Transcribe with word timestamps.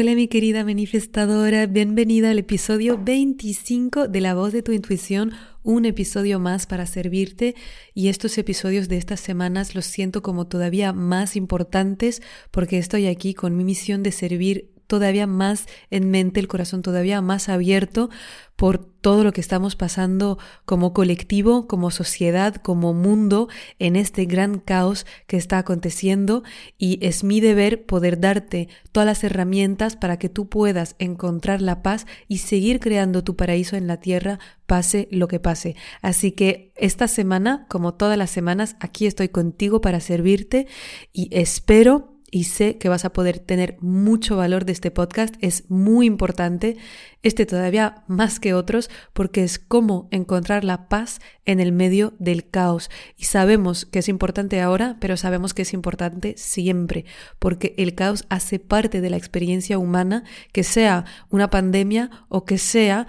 Hola 0.00 0.14
mi 0.14 0.28
querida 0.28 0.64
manifestadora, 0.64 1.66
bienvenida 1.66 2.30
al 2.30 2.38
episodio 2.38 3.00
25 3.02 4.06
de 4.06 4.20
La 4.20 4.32
voz 4.32 4.52
de 4.52 4.62
tu 4.62 4.70
intuición, 4.70 5.32
un 5.64 5.86
episodio 5.86 6.38
más 6.38 6.68
para 6.68 6.86
servirte. 6.86 7.56
Y 7.94 8.06
estos 8.06 8.38
episodios 8.38 8.88
de 8.88 8.96
estas 8.96 9.18
semanas 9.18 9.74
los 9.74 9.86
siento 9.86 10.22
como 10.22 10.46
todavía 10.46 10.92
más 10.92 11.34
importantes 11.34 12.22
porque 12.52 12.78
estoy 12.78 13.08
aquí 13.08 13.34
con 13.34 13.56
mi 13.56 13.64
misión 13.64 14.04
de 14.04 14.12
servir 14.12 14.70
todavía 14.88 15.28
más 15.28 15.66
en 15.90 16.10
mente, 16.10 16.40
el 16.40 16.48
corazón 16.48 16.82
todavía 16.82 17.20
más 17.20 17.48
abierto 17.48 18.10
por 18.56 18.78
todo 18.78 19.22
lo 19.22 19.32
que 19.32 19.40
estamos 19.40 19.76
pasando 19.76 20.36
como 20.64 20.92
colectivo, 20.92 21.68
como 21.68 21.92
sociedad, 21.92 22.56
como 22.56 22.92
mundo 22.92 23.48
en 23.78 23.94
este 23.94 24.24
gran 24.24 24.58
caos 24.58 25.06
que 25.28 25.36
está 25.36 25.58
aconteciendo 25.58 26.42
y 26.76 26.98
es 27.06 27.22
mi 27.22 27.40
deber 27.40 27.86
poder 27.86 28.18
darte 28.18 28.68
todas 28.90 29.06
las 29.06 29.22
herramientas 29.22 29.94
para 29.94 30.18
que 30.18 30.28
tú 30.28 30.48
puedas 30.48 30.96
encontrar 30.98 31.62
la 31.62 31.84
paz 31.84 32.06
y 32.26 32.38
seguir 32.38 32.80
creando 32.80 33.22
tu 33.22 33.36
paraíso 33.36 33.76
en 33.76 33.86
la 33.86 34.00
tierra 34.00 34.40
pase 34.66 35.06
lo 35.12 35.28
que 35.28 35.38
pase. 35.38 35.76
Así 36.02 36.32
que 36.32 36.72
esta 36.74 37.06
semana, 37.06 37.66
como 37.68 37.94
todas 37.94 38.18
las 38.18 38.30
semanas, 38.30 38.74
aquí 38.80 39.06
estoy 39.06 39.28
contigo 39.28 39.80
para 39.80 40.00
servirte 40.00 40.66
y 41.12 41.28
espero 41.30 42.17
y 42.30 42.44
sé 42.44 42.78
que 42.78 42.88
vas 42.88 43.04
a 43.04 43.12
poder 43.12 43.38
tener 43.38 43.76
mucho 43.80 44.36
valor 44.36 44.64
de 44.64 44.72
este 44.72 44.90
podcast. 44.90 45.34
Es 45.40 45.70
muy 45.70 46.06
importante, 46.06 46.76
este 47.22 47.46
todavía 47.46 48.04
más 48.06 48.40
que 48.40 48.54
otros, 48.54 48.90
porque 49.12 49.44
es 49.44 49.58
cómo 49.58 50.08
encontrar 50.10 50.64
la 50.64 50.88
paz 50.88 51.20
en 51.44 51.60
el 51.60 51.72
medio 51.72 52.14
del 52.18 52.48
caos. 52.48 52.90
Y 53.16 53.24
sabemos 53.24 53.86
que 53.86 54.00
es 54.00 54.08
importante 54.08 54.60
ahora, 54.60 54.96
pero 55.00 55.16
sabemos 55.16 55.54
que 55.54 55.62
es 55.62 55.72
importante 55.72 56.34
siempre, 56.36 57.04
porque 57.38 57.74
el 57.78 57.94
caos 57.94 58.24
hace 58.28 58.58
parte 58.58 59.00
de 59.00 59.10
la 59.10 59.16
experiencia 59.16 59.78
humana, 59.78 60.24
que 60.52 60.64
sea 60.64 61.04
una 61.30 61.50
pandemia 61.50 62.10
o 62.28 62.44
que 62.44 62.58
sea 62.58 63.06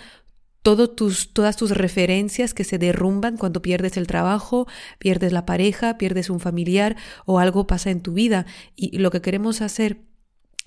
tus, 0.64 1.34
todas 1.34 1.58
tus 1.58 1.72
referencias 1.72 2.54
que 2.54 2.64
se 2.64 2.78
derrumban 2.78 3.38
cuando 3.38 3.62
pierdes 3.62 3.98
el 3.98 4.08
trabajo, 4.08 4.68
pierdes 4.98 5.32
la 5.32 5.46
pareja, 5.46 5.98
pierdes 5.98 6.30
un 6.30 6.40
familiar 6.40 6.96
o 7.26 7.40
algo 7.40 7.68
pasa 7.68 7.92
en 7.92 8.02
tu 8.02 8.14
vida. 8.14 8.46
Y 8.76 8.98
lo 8.98 9.12
que 9.12 9.22
queremos 9.22 9.62
hacer 9.62 10.02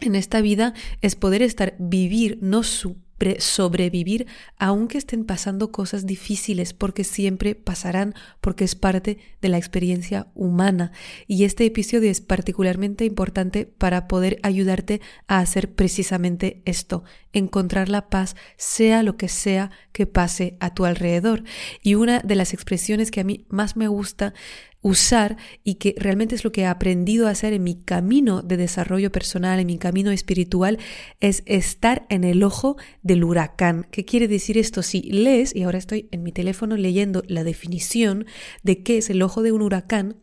en 0.00 0.14
esta 0.14 0.40
vida 0.40 0.74
es 1.00 1.14
poder 1.14 1.42
estar, 1.42 1.74
vivir, 1.78 2.38
no 2.40 2.62
su 2.62 2.96
sobrevivir 3.38 4.26
aunque 4.58 4.98
estén 4.98 5.24
pasando 5.24 5.72
cosas 5.72 6.06
difíciles, 6.06 6.72
porque 6.72 7.04
siempre 7.04 7.54
pasarán, 7.54 8.14
porque 8.40 8.64
es 8.64 8.74
parte 8.74 9.18
de 9.40 9.48
la 9.48 9.58
experiencia 9.58 10.28
humana. 10.34 10.92
Y 11.26 11.44
este 11.44 11.64
episodio 11.64 12.10
es 12.10 12.20
particularmente 12.20 13.04
importante 13.04 13.66
para 13.66 14.08
poder 14.08 14.38
ayudarte 14.42 15.00
a 15.26 15.38
hacer 15.38 15.74
precisamente 15.74 16.62
esto, 16.64 17.04
encontrar 17.32 17.88
la 17.88 18.08
paz, 18.08 18.36
sea 18.56 19.02
lo 19.02 19.16
que 19.16 19.28
sea 19.28 19.70
que 19.92 20.06
pase 20.06 20.56
a 20.60 20.74
tu 20.74 20.84
alrededor. 20.84 21.44
Y 21.82 21.94
una 21.94 22.20
de 22.20 22.36
las 22.36 22.52
expresiones 22.54 23.10
que 23.10 23.20
a 23.20 23.24
mí 23.24 23.46
más 23.48 23.76
me 23.76 23.88
gusta 23.88 24.34
usar 24.82 25.36
y 25.62 25.76
que 25.76 25.94
realmente 25.96 26.34
es 26.34 26.44
lo 26.44 26.52
que 26.52 26.62
he 26.62 26.66
aprendido 26.66 27.26
a 27.26 27.30
hacer 27.30 27.52
en 27.52 27.62
mi 27.62 27.76
camino 27.76 28.42
de 28.42 28.56
desarrollo 28.56 29.10
personal, 29.12 29.60
en 29.60 29.68
mi 29.68 29.78
camino 29.78 30.10
espiritual, 30.10 30.78
es 31.20 31.42
estar 31.46 32.04
en 32.10 32.24
el 32.24 32.42
ojo 32.42 32.76
del 33.02 33.24
huracán. 33.24 33.86
¿Qué 33.90 34.04
quiere 34.04 34.28
decir 34.28 34.58
esto? 34.58 34.82
Si 34.82 35.02
lees, 35.02 35.54
y 35.54 35.62
ahora 35.62 35.78
estoy 35.78 36.08
en 36.10 36.22
mi 36.22 36.32
teléfono 36.32 36.76
leyendo 36.76 37.22
la 37.28 37.44
definición 37.44 38.26
de 38.62 38.82
qué 38.82 38.98
es 38.98 39.08
el 39.08 39.22
ojo 39.22 39.42
de 39.42 39.52
un 39.52 39.62
huracán, 39.62 40.16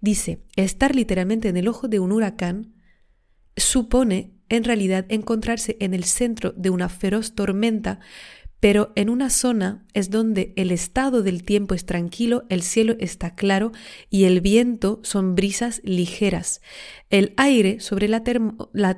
dice, 0.00 0.40
estar 0.56 0.96
literalmente 0.96 1.48
en 1.48 1.56
el 1.58 1.68
ojo 1.68 1.86
de 1.86 2.00
un 2.00 2.12
huracán 2.12 2.74
supone 3.56 4.32
en 4.48 4.64
realidad 4.64 5.06
encontrarse 5.08 5.76
en 5.80 5.92
el 5.92 6.04
centro 6.04 6.52
de 6.52 6.70
una 6.70 6.88
feroz 6.88 7.34
tormenta 7.34 8.00
pero 8.60 8.92
en 8.96 9.10
una 9.10 9.30
zona 9.30 9.84
es 9.92 10.10
donde 10.10 10.52
el 10.56 10.70
estado 10.70 11.22
del 11.22 11.42
tiempo 11.42 11.74
es 11.74 11.84
tranquilo, 11.84 12.44
el 12.48 12.62
cielo 12.62 12.96
está 12.98 13.34
claro 13.34 13.72
y 14.10 14.24
el 14.24 14.40
viento 14.40 15.00
son 15.02 15.34
brisas 15.34 15.80
ligeras. 15.84 16.60
El 17.10 17.34
aire 17.36 17.80
sobre 17.80 18.08
la, 18.08 18.22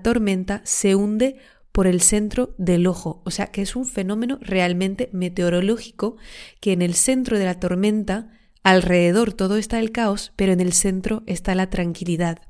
tormenta 0.02 0.62
se 0.64 0.94
hunde 0.94 1.36
por 1.72 1.86
el 1.86 2.00
centro 2.00 2.54
del 2.58 2.86
ojo, 2.86 3.22
o 3.24 3.30
sea 3.30 3.48
que 3.48 3.62
es 3.62 3.76
un 3.76 3.84
fenómeno 3.84 4.38
realmente 4.40 5.10
meteorológico 5.12 6.16
que 6.60 6.72
en 6.72 6.82
el 6.82 6.94
centro 6.94 7.38
de 7.38 7.44
la 7.44 7.60
tormenta 7.60 8.37
Alrededor 8.68 9.32
todo 9.32 9.56
está 9.56 9.78
el 9.78 9.92
caos, 9.92 10.34
pero 10.36 10.52
en 10.52 10.60
el 10.60 10.74
centro 10.74 11.22
está 11.24 11.54
la 11.54 11.70
tranquilidad. 11.70 12.42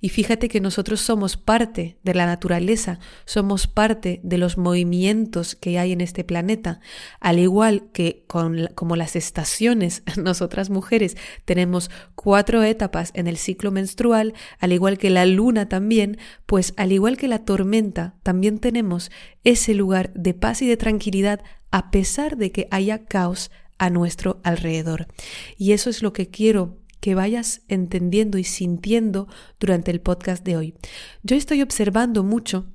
Y 0.00 0.08
fíjate 0.08 0.48
que 0.48 0.60
nosotros 0.60 1.00
somos 1.00 1.36
parte 1.36 1.96
de 2.02 2.12
la 2.12 2.26
naturaleza, 2.26 2.98
somos 3.24 3.68
parte 3.68 4.18
de 4.24 4.36
los 4.36 4.58
movimientos 4.58 5.54
que 5.54 5.78
hay 5.78 5.92
en 5.92 6.00
este 6.00 6.24
planeta, 6.24 6.80
al 7.20 7.38
igual 7.38 7.84
que 7.92 8.24
con, 8.26 8.66
como 8.74 8.96
las 8.96 9.14
estaciones, 9.14 10.02
nosotras 10.16 10.70
mujeres 10.70 11.16
tenemos 11.44 11.88
cuatro 12.16 12.64
etapas 12.64 13.12
en 13.14 13.28
el 13.28 13.36
ciclo 13.36 13.70
menstrual, 13.70 14.34
al 14.58 14.72
igual 14.72 14.98
que 14.98 15.10
la 15.10 15.24
luna 15.24 15.68
también, 15.68 16.18
pues 16.46 16.74
al 16.78 16.90
igual 16.90 17.16
que 17.16 17.28
la 17.28 17.44
tormenta, 17.44 18.16
también 18.24 18.58
tenemos 18.58 19.12
ese 19.44 19.74
lugar 19.74 20.12
de 20.14 20.34
paz 20.34 20.62
y 20.62 20.66
de 20.66 20.76
tranquilidad 20.76 21.44
a 21.70 21.92
pesar 21.92 22.36
de 22.36 22.50
que 22.50 22.66
haya 22.72 23.04
caos 23.04 23.52
a 23.80 23.88
nuestro 23.88 24.40
alrededor. 24.44 25.08
Y 25.56 25.72
eso 25.72 25.88
es 25.90 26.02
lo 26.02 26.12
que 26.12 26.28
quiero 26.28 26.76
que 27.00 27.14
vayas 27.14 27.62
entendiendo 27.66 28.36
y 28.36 28.44
sintiendo 28.44 29.26
durante 29.58 29.90
el 29.90 30.02
podcast 30.02 30.44
de 30.44 30.56
hoy. 30.58 30.74
Yo 31.22 31.34
estoy 31.34 31.62
observando 31.62 32.22
mucho 32.22 32.66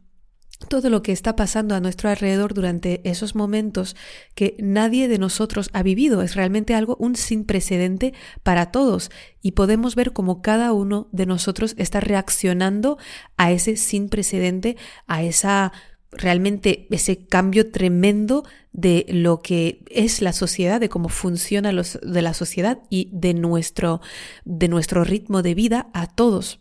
todo 0.67 0.89
lo 0.89 1.03
que 1.03 1.11
está 1.11 1.35
pasando 1.35 1.75
a 1.75 1.79
nuestro 1.79 2.09
alrededor 2.09 2.55
durante 2.55 3.07
esos 3.07 3.35
momentos 3.35 3.95
que 4.33 4.55
nadie 4.59 5.07
de 5.07 5.19
nosotros 5.19 5.69
ha 5.73 5.83
vivido. 5.83 6.23
Es 6.23 6.33
realmente 6.33 6.73
algo 6.73 6.95
un 6.99 7.15
sin 7.15 7.45
precedente 7.45 8.15
para 8.41 8.71
todos 8.71 9.11
y 9.43 9.51
podemos 9.51 9.93
ver 9.93 10.11
cómo 10.11 10.41
cada 10.41 10.73
uno 10.73 11.07
de 11.11 11.27
nosotros 11.27 11.75
está 11.77 11.99
reaccionando 11.99 12.97
a 13.37 13.51
ese 13.51 13.75
sin 13.75 14.09
precedente, 14.09 14.75
a 15.05 15.21
esa 15.21 15.71
realmente 16.17 16.87
ese 16.89 17.25
cambio 17.25 17.71
tremendo 17.71 18.43
de 18.71 19.05
lo 19.09 19.41
que 19.41 19.83
es 19.89 20.21
la 20.21 20.33
sociedad, 20.33 20.79
de 20.79 20.89
cómo 20.89 21.09
funciona 21.09 21.71
los, 21.71 21.99
de 22.01 22.21
la 22.21 22.33
sociedad 22.33 22.79
y 22.89 23.09
de 23.13 23.33
nuestro, 23.33 24.01
de 24.43 24.67
nuestro 24.67 25.03
ritmo 25.03 25.41
de 25.41 25.55
vida 25.55 25.89
a 25.93 26.07
todos. 26.07 26.59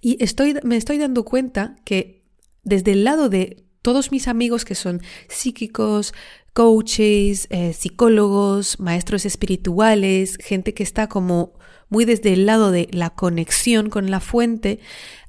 Y 0.00 0.22
estoy, 0.22 0.56
me 0.62 0.76
estoy 0.76 0.98
dando 0.98 1.24
cuenta 1.24 1.76
que 1.84 2.24
desde 2.62 2.92
el 2.92 3.04
lado 3.04 3.28
de 3.28 3.64
todos 3.82 4.12
mis 4.12 4.28
amigos 4.28 4.64
que 4.64 4.74
son 4.74 5.02
psíquicos, 5.28 6.14
coaches, 6.52 7.46
eh, 7.50 7.72
psicólogos, 7.72 8.80
maestros 8.80 9.26
espirituales, 9.26 10.38
gente 10.40 10.72
que 10.72 10.82
está 10.82 11.08
como 11.08 11.52
muy 11.88 12.04
desde 12.04 12.32
el 12.32 12.46
lado 12.46 12.70
de 12.70 12.88
la 12.92 13.10
conexión 13.10 13.90
con 13.90 14.10
la 14.10 14.20
fuente, 14.20 14.80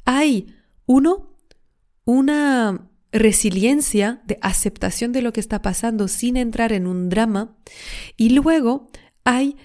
hay 0.06 0.56
uno, 0.86 1.36
una 2.06 2.90
resiliencia, 3.16 4.22
de 4.26 4.38
aceptación 4.42 5.12
de 5.12 5.22
lo 5.22 5.34
que 5.34 5.40
está 5.40 5.62
pasando 5.62 6.08
sin 6.08 6.38
entrar 6.38 6.74
en 6.74 6.86
un 6.86 7.10
drama. 7.10 7.56
Y 8.18 8.30
luego 8.30 8.90
hay 9.24 9.56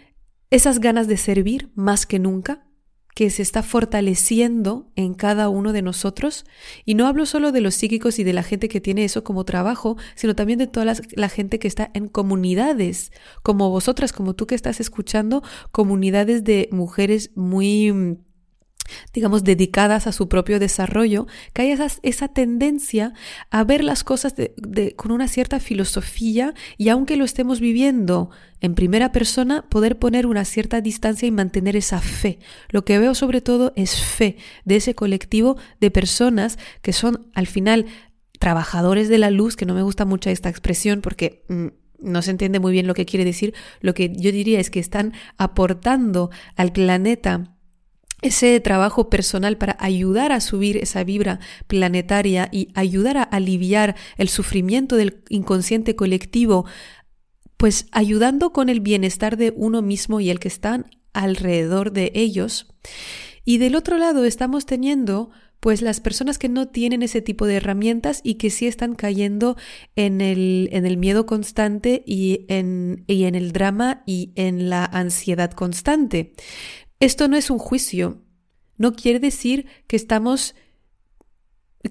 esas 0.51 0.81
ganas 0.81 1.09
de 1.09 1.17
servir 1.17 1.71
más 1.75 2.07
que 2.07 2.19
nunca, 2.19 2.67
que 3.15 3.29
se 3.29 3.43
está 3.43 3.63
fortaleciendo 3.63 4.93
en 4.95 5.15
cada 5.15 5.49
uno 5.49 5.73
de 5.73 5.83
nosotros. 5.83 6.45
Y 6.85 6.95
no 6.95 7.07
hablo 7.07 7.27
solo 7.27 7.53
de 7.53 7.61
los 7.61 7.75
psíquicos 7.75 8.19
y 8.19 8.25
de 8.25 8.33
la 8.33 8.45
gente 8.45 8.69
que 8.69 8.81
tiene 8.81 9.05
eso 9.05 9.25
como 9.25 9.45
trabajo, 9.45 9.97
sino 10.15 10.35
también 10.35 10.59
de 10.59 10.69
toda 10.69 10.95
la, 11.17 11.29
gente 11.29 11.59
que 11.59 11.69
está 11.69 11.91
en 11.93 12.09
comunidades, 12.09 13.11
como 13.43 13.69
vosotras, 13.69 14.13
como 14.13 14.35
tú 14.35 14.47
que 14.47 14.55
estás 14.55 14.81
escuchando, 14.81 15.43
comunidades 15.73 16.45
de 16.45 16.69
mujeres 16.73 17.33
muy 17.35 18.21
digamos, 19.13 19.45
dedicadas 19.45 20.07
a 20.07 20.13
su 20.13 20.29
propio 20.29 20.59
desarrollo, 20.59 21.27
que 21.53 21.63
hay 21.63 21.79
esa, 22.03 22.29
tendencia 22.29 23.13
a 23.51 23.65
ver 23.65 23.83
las 23.83 24.05
cosas 24.05 24.35
con 24.97 25.13
una 25.13 25.29
cierta 25.29 25.61
filosofía 25.61 26.55
y 26.77 26.89
aunque 26.89 27.17
lo 27.17 27.25
estemos 27.25 27.61
viviendo 27.61 28.31
en 28.61 28.75
primera 28.75 29.11
persona, 29.11 29.63
poder 29.69 29.99
poner 29.99 30.27
una 30.27 30.45
cierta 30.45 30.81
distancia 30.81 31.27
y 31.27 31.31
mantener 31.31 31.77
esa 31.77 32.01
fe. 32.01 32.39
Lo 32.69 32.85
que 32.85 32.99
veo 32.99 33.15
sobre 33.15 33.41
todo 33.41 33.73
es 33.75 34.01
fe 34.03 34.37
de 34.65 34.77
ese 34.77 34.95
colectivo 34.95 35.57
de 35.81 35.91
personas 35.91 36.59
que 36.83 36.93
son 36.93 37.31
al 37.35 37.47
final 37.47 37.87
trabajadores 38.39 39.09
de 39.09 39.19
la 39.19 39.31
luz, 39.31 39.57
que 39.57 39.67
no 39.67 39.75
me 39.75 39.83
gusta 39.83 40.05
mucho 40.05 40.31
esta 40.31 40.49
expresión 40.49 41.01
porque 41.01 41.45
mm, 41.49 41.67
no 42.03 42.23
se 42.23 42.31
entiende 42.31 42.61
muy 42.61 42.73
bien 42.73 42.87
lo 42.87 42.95
que 42.95 43.07
quiere 43.07 43.25
decir, 43.25 43.55
lo 43.81 43.95
que 43.95 44.13
yo 44.15 44.33
diría 44.33 44.61
es 44.61 44.71
que 44.71 44.81
están 44.81 45.13
aportando 45.37 46.31
al 46.57 46.73
planeta 46.73 47.57
ese 48.23 48.61
trabajo 48.61 49.09
personal 49.09 49.57
para 49.57 49.77
ayudar 49.81 50.33
a 50.33 50.41
subir 50.41 50.77
esa 50.77 51.05
vibra 51.05 51.41
planetaria 51.67 52.49
y 52.53 52.69
ayudar 52.75 53.17
a 53.17 53.23
aliviar 53.23 53.97
el 54.17 54.29
sufrimiento 54.29 54.97
del 54.97 55.23
inconsciente 55.29 55.97
colectivo, 55.97 56.67
pues 57.57 57.87
ayudando 57.93 58.53
con 58.53 58.69
el 58.69 58.81
bienestar 58.81 59.37
de 59.37 59.53
uno 59.57 59.83
mismo 59.83 60.21
y 60.21 60.31
el 60.31 60.39
que 60.39 60.49
están 60.49 60.91
alrededor 61.13 61.93
de 61.93 62.13
ellos. 62.15 62.73
Y 63.45 63.59
del 63.59 63.75
otro 63.75 63.99
lado 63.99 64.25
estamos 64.25 64.67
teniendo 64.67 65.31
pues 65.61 65.83
las 65.83 66.01
personas 66.01 66.39
que 66.39 66.49
no 66.49 66.69
tienen 66.69 67.03
ese 67.03 67.21
tipo 67.21 67.47
de 67.47 67.57
herramientas 67.57 68.23
y 68.25 68.37
que 68.37 68.49
sí 68.49 68.67
están 68.67 68.95
cayendo 68.95 69.57
en 69.95 70.23
el, 70.23 70.71
en 70.73 70.87
el 70.87 70.97
miedo 70.97 71.27
constante 71.27 72.03
y 72.07 72.47
en, 72.49 73.05
y 73.07 73.25
en 73.25 73.35
el 73.35 73.53
drama 73.53 74.03
y 74.07 74.33
en 74.37 74.71
la 74.71 74.87
ansiedad 74.87 75.51
constante. 75.51 76.33
Esto 77.01 77.29
no 77.29 77.37
es 77.37 77.51
un 77.51 77.59
juicio. 77.59 78.23
No 78.77 78.93
quiere 78.93 79.19
decir 79.19 79.67
que 79.87 79.97
estamos 79.97 80.55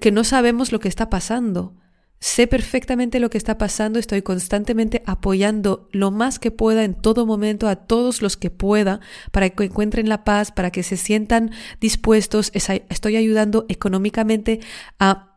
que 0.00 0.12
no 0.12 0.22
sabemos 0.22 0.70
lo 0.70 0.78
que 0.78 0.88
está 0.88 1.10
pasando. 1.10 1.74
Sé 2.20 2.46
perfectamente 2.46 3.18
lo 3.18 3.30
que 3.30 3.38
está 3.38 3.56
pasando, 3.56 3.98
estoy 3.98 4.20
constantemente 4.20 5.02
apoyando 5.06 5.88
lo 5.90 6.10
más 6.10 6.38
que 6.38 6.50
pueda 6.50 6.84
en 6.84 6.94
todo 6.94 7.24
momento 7.24 7.66
a 7.66 7.76
todos 7.76 8.20
los 8.20 8.36
que 8.36 8.50
pueda 8.50 9.00
para 9.32 9.48
que 9.48 9.64
encuentren 9.64 10.08
la 10.08 10.22
paz, 10.22 10.52
para 10.52 10.70
que 10.70 10.82
se 10.82 10.98
sientan 10.98 11.50
dispuestos. 11.80 12.52
Estoy 12.54 13.16
ayudando 13.16 13.64
económicamente 13.68 14.60
a 14.98 15.29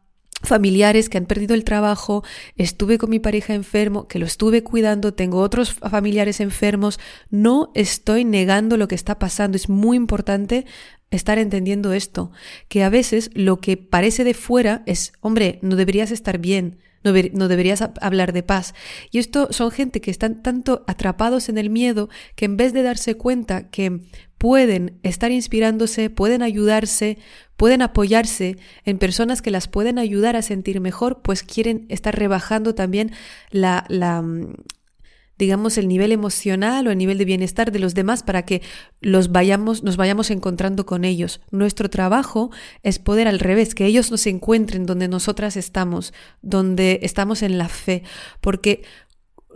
familiares 0.43 1.09
que 1.09 1.17
han 1.17 1.25
perdido 1.25 1.55
el 1.55 1.63
trabajo, 1.63 2.23
estuve 2.55 2.97
con 2.97 3.09
mi 3.09 3.19
pareja 3.19 3.53
enfermo, 3.53 4.07
que 4.07 4.19
lo 4.19 4.25
estuve 4.25 4.63
cuidando, 4.63 5.13
tengo 5.13 5.39
otros 5.39 5.73
familiares 5.73 6.39
enfermos, 6.39 6.99
no 7.29 7.71
estoy 7.73 8.25
negando 8.25 8.77
lo 8.77 8.87
que 8.87 8.95
está 8.95 9.19
pasando, 9.19 9.55
es 9.55 9.69
muy 9.69 9.97
importante 9.97 10.65
estar 11.11 11.37
entendiendo 11.37 11.93
esto, 11.93 12.31
que 12.67 12.83
a 12.83 12.89
veces 12.89 13.29
lo 13.33 13.59
que 13.59 13.77
parece 13.77 14.23
de 14.23 14.33
fuera 14.33 14.83
es, 14.85 15.13
hombre, 15.21 15.59
no 15.61 15.75
deberías 15.75 16.11
estar 16.11 16.39
bien, 16.39 16.79
no, 17.03 17.47
deberías 17.47 17.81
hablar 18.01 18.33
de 18.33 18.43
paz. 18.43 18.73
Y 19.11 19.19
esto 19.19 19.49
son 19.51 19.71
gente 19.71 20.01
que 20.01 20.11
están 20.11 20.41
tanto 20.41 20.83
atrapados 20.87 21.49
en 21.49 21.57
el 21.57 21.69
miedo 21.69 22.09
que 22.35 22.45
en 22.45 22.57
vez 22.57 22.73
de 22.73 22.83
darse 22.83 23.15
cuenta 23.15 23.69
que 23.69 24.01
pueden 24.43 24.99
estar 25.03 25.31
inspirándose, 25.31 26.09
pueden 26.09 26.41
ayudarse, 26.41 27.17
pueden 27.55 27.81
apoyarse 27.81 28.57
en 28.83 28.97
personas 28.97 29.41
que 29.41 29.51
las 29.51 29.69
pueden 29.69 29.97
ayudar 29.97 30.35
a 30.35 30.41
sentir 30.41 30.81
mejor, 30.81 31.21
pues 31.21 31.43
quieren 31.43 31.85
estar 31.87 32.13
rebajando 32.13 32.75
también 32.75 33.13
la, 33.51 33.85
mm, 33.89 34.55
digamos, 35.37 35.77
el 35.77 35.87
nivel 35.87 36.11
emocional 36.11 36.85
o 36.85 36.91
el 36.91 36.97
nivel 36.97 37.19
de 37.19 37.23
bienestar 37.23 37.71
de 37.71 37.79
los 37.79 37.93
demás 37.93 38.21
para 38.21 38.43
que 38.43 38.61
los 38.99 39.31
vayamos, 39.31 39.81
nos 39.81 39.95
vayamos 39.95 40.29
encontrando 40.29 40.85
con 40.85 41.05
ellos. 41.05 41.39
Nuestro 41.49 41.89
trabajo 41.89 42.51
es 42.81 42.99
poder 42.99 43.29
al 43.29 43.39
revés, 43.39 43.73
que 43.73 43.85
ellos 43.85 44.11
nos 44.11 44.27
encuentren 44.27 44.85
donde 44.85 45.07
nosotras 45.07 45.55
estamos, 45.55 46.13
donde 46.41 46.99
estamos 47.03 47.43
en 47.43 47.57
la 47.57 47.69
fe, 47.69 48.03
porque 48.41 48.83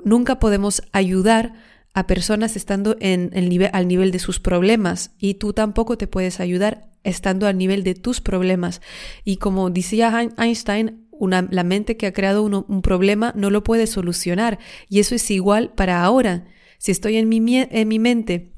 nunca 0.06 0.40
podemos 0.40 0.82
ayudar 0.94 1.56
a 1.98 2.06
personas 2.06 2.56
estando 2.56 2.96
en 3.00 3.32
el 3.34 3.72
al 3.74 3.88
nivel 3.88 4.12
de 4.12 4.20
sus 4.20 4.40
problemas 4.40 5.16
y 5.18 5.34
tú 5.34 5.52
tampoco 5.52 5.98
te 5.98 6.06
puedes 6.06 6.40
ayudar 6.40 6.92
estando 7.04 7.48
al 7.48 7.58
nivel 7.58 7.84
de 7.84 7.96
tus 7.96 8.22
problemas. 8.22 8.82
Y 9.24 9.38
como 9.38 9.72
decía 9.72 10.30
Einstein, 10.38 11.08
una, 11.10 11.48
la 11.50 11.64
mente 11.64 11.98
que 11.98 12.06
ha 12.06 12.14
creado 12.14 12.44
un 12.44 12.82
problema 12.84 13.34
no 13.36 13.50
lo 13.50 13.64
puede 13.64 13.88
solucionar 13.88 14.60
y 14.88 15.00
eso 15.00 15.16
es 15.16 15.32
igual 15.32 15.74
para 15.74 16.04
ahora. 16.04 16.46
Si 16.78 16.92
estoy 16.92 17.18
en 17.18 17.30
mi, 17.30 17.42
en 17.58 17.88
mi 17.88 17.98
mente 17.98 18.52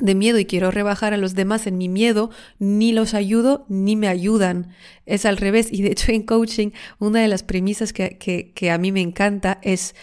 de 0.00 0.16
miedo 0.16 0.40
y 0.40 0.44
quiero 0.44 0.72
rebajar 0.72 1.14
a 1.14 1.16
los 1.16 1.36
demás 1.36 1.68
en 1.68 1.78
mi 1.78 1.88
miedo, 1.88 2.30
ni 2.58 2.90
los 2.90 3.14
ayudo 3.14 3.66
ni 3.68 3.94
me 3.94 4.08
ayudan. 4.08 4.74
Es 5.06 5.26
al 5.26 5.36
revés. 5.36 5.68
Y 5.70 5.82
de 5.82 5.92
hecho 5.92 6.10
en 6.10 6.24
coaching, 6.24 6.70
una 6.98 7.20
de 7.20 7.28
las 7.28 7.44
premisas 7.44 7.92
que, 7.92 8.18
que 8.18 8.70
a 8.72 8.78
mí 8.78 8.90
me 8.90 9.00
encanta 9.00 9.60
es 9.62 9.94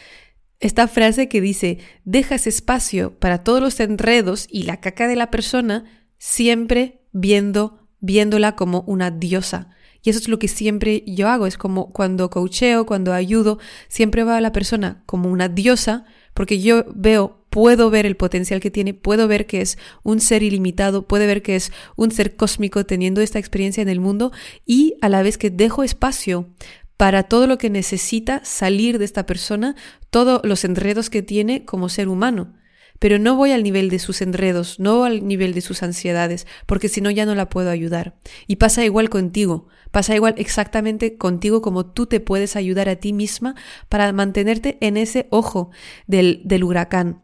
esta 0.59 0.87
frase 0.87 1.29
que 1.29 1.41
dice, 1.41 1.79
dejas 2.03 2.47
espacio 2.47 3.17
para 3.19 3.43
todos 3.43 3.61
los 3.61 3.79
enredos 3.79 4.47
y 4.49 4.63
la 4.63 4.79
caca 4.79 5.07
de 5.07 5.15
la 5.15 5.29
persona, 5.29 5.85
siempre 6.17 7.01
viendo, 7.11 7.87
viéndola 7.99 8.55
como 8.55 8.81
una 8.87 9.11
diosa. 9.11 9.69
Y 10.03 10.09
eso 10.09 10.19
es 10.19 10.29
lo 10.29 10.39
que 10.39 10.47
siempre 10.47 11.03
yo 11.05 11.27
hago, 11.27 11.47
es 11.47 11.57
como 11.57 11.91
cuando 11.91 12.29
coacheo, 12.29 12.85
cuando 12.85 13.13
ayudo, 13.13 13.59
siempre 13.87 14.23
veo 14.23 14.33
a 14.33 14.41
la 14.41 14.51
persona 14.51 15.03
como 15.05 15.29
una 15.29 15.49
diosa, 15.49 16.05
porque 16.33 16.59
yo 16.59 16.85
veo, 16.95 17.45
puedo 17.49 17.89
ver 17.89 18.05
el 18.05 18.15
potencial 18.15 18.59
que 18.59 18.71
tiene, 18.71 18.93
puedo 18.93 19.27
ver 19.27 19.47
que 19.47 19.61
es 19.61 19.77
un 20.03 20.19
ser 20.21 20.43
ilimitado, 20.43 21.07
puedo 21.07 21.25
ver 21.25 21.41
que 21.41 21.55
es 21.55 21.71
un 21.95 22.11
ser 22.11 22.35
cósmico 22.35 22.85
teniendo 22.85 23.21
esta 23.21 23.39
experiencia 23.39 23.81
en 23.81 23.89
el 23.89 23.99
mundo 23.99 24.31
y 24.65 24.95
a 25.01 25.09
la 25.09 25.23
vez 25.23 25.37
que 25.37 25.49
dejo 25.49 25.83
espacio 25.83 26.47
para 26.97 27.23
todo 27.23 27.45
lo 27.45 27.59
que 27.59 27.69
necesita 27.69 28.41
salir 28.43 28.97
de 28.97 29.05
esta 29.05 29.25
persona, 29.25 29.75
todos 30.09 30.41
los 30.43 30.65
enredos 30.65 31.09
que 31.09 31.21
tiene 31.21 31.63
como 31.63 31.89
ser 31.89 32.09
humano. 32.09 32.55
Pero 32.99 33.19
no 33.19 33.35
voy 33.35 33.51
al 33.51 33.61
nivel 33.61 33.91
de 33.91 33.99
sus 33.99 34.23
enredos, 34.23 34.79
no 34.79 35.03
al 35.03 35.27
nivel 35.27 35.53
de 35.53 35.61
sus 35.61 35.83
ansiedades, 35.83 36.47
porque 36.65 36.89
si 36.89 36.99
no 36.99 37.11
ya 37.11 37.27
no 37.27 37.35
la 37.35 37.47
puedo 37.47 37.69
ayudar. 37.69 38.17
Y 38.47 38.55
pasa 38.55 38.83
igual 38.83 39.11
contigo, 39.11 39.67
pasa 39.91 40.15
igual 40.15 40.33
exactamente 40.37 41.15
contigo 41.17 41.61
como 41.61 41.85
tú 41.85 42.07
te 42.07 42.19
puedes 42.19 42.55
ayudar 42.55 42.89
a 42.89 42.95
ti 42.95 43.13
misma 43.13 43.53
para 43.87 44.11
mantenerte 44.13 44.79
en 44.81 44.97
ese 44.97 45.27
ojo 45.29 45.69
del, 46.07 46.41
del 46.43 46.63
huracán. 46.63 47.23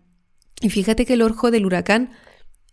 Y 0.61 0.69
fíjate 0.69 1.07
que 1.07 1.13
el 1.13 1.23
ojo 1.23 1.49
del 1.49 1.65
huracán 1.65 2.11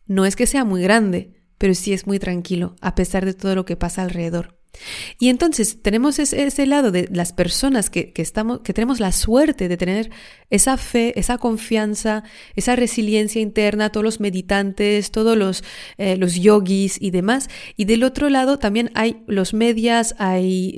no 0.06 0.26
es 0.26 0.36
que 0.36 0.46
sea 0.46 0.64
muy 0.64 0.82
grande, 0.82 1.40
pero 1.56 1.74
sí 1.74 1.94
es 1.94 2.06
muy 2.06 2.18
tranquilo, 2.18 2.76
a 2.82 2.94
pesar 2.94 3.24
de 3.24 3.32
todo 3.32 3.54
lo 3.54 3.64
que 3.64 3.76
pasa 3.76 4.02
alrededor. 4.02 4.59
Y 5.18 5.28
entonces 5.28 5.82
tenemos 5.82 6.18
ese, 6.18 6.66
lado 6.66 6.90
de 6.90 7.08
las 7.10 7.32
personas 7.32 7.90
que, 7.90 8.12
estamos, 8.16 8.60
que 8.60 8.72
tenemos 8.72 9.00
la 9.00 9.12
suerte 9.12 9.68
de 9.68 9.76
tener 9.76 10.10
esa 10.48 10.76
fe, 10.76 11.18
esa 11.18 11.38
confianza, 11.38 12.24
esa 12.56 12.76
resiliencia 12.76 13.40
interna, 13.40 13.90
todos 13.90 14.04
los 14.04 14.20
meditantes, 14.20 15.10
todos 15.10 15.36
los, 15.36 15.64
eh, 15.98 16.18
yogis 16.18 17.00
y 17.00 17.10
demás. 17.10 17.48
Y 17.76 17.84
del 17.84 18.04
otro 18.04 18.30
lado 18.30 18.58
también 18.58 18.90
hay 18.94 19.22
los 19.26 19.54
medias, 19.54 20.14
hay 20.18 20.76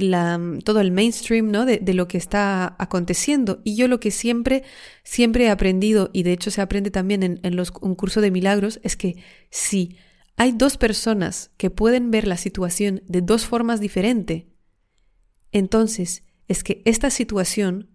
todo 0.64 0.80
el 0.80 0.90
mainstream 0.90 1.50
¿no? 1.50 1.64
de, 1.64 1.80
lo 1.94 2.08
que 2.08 2.18
está 2.18 2.74
aconteciendo. 2.78 3.60
Y 3.64 3.76
yo 3.76 3.88
lo 3.88 4.00
que 4.00 4.11
siempre, 4.11 4.64
siempre 5.04 5.44
he 5.44 5.50
aprendido, 5.50 6.11
y 6.12 6.22
de 6.22 6.32
hecho 6.32 6.50
se 6.50 6.61
aprende 6.61 6.90
también 6.90 7.22
en, 7.22 7.40
en 7.42 7.56
los, 7.56 7.72
un 7.80 7.94
curso 7.94 8.20
de 8.20 8.30
milagros, 8.30 8.80
es 8.82 8.96
que 8.96 9.16
sí, 9.50 9.96
hay 10.36 10.52
dos 10.52 10.76
personas 10.76 11.50
que 11.56 11.70
pueden 11.70 12.10
ver 12.10 12.26
la 12.26 12.36
situación 12.36 13.02
de 13.06 13.20
dos 13.20 13.46
formas 13.46 13.80
diferentes, 13.80 14.44
entonces 15.52 16.24
es 16.48 16.64
que 16.64 16.82
esta 16.84 17.10
situación 17.10 17.90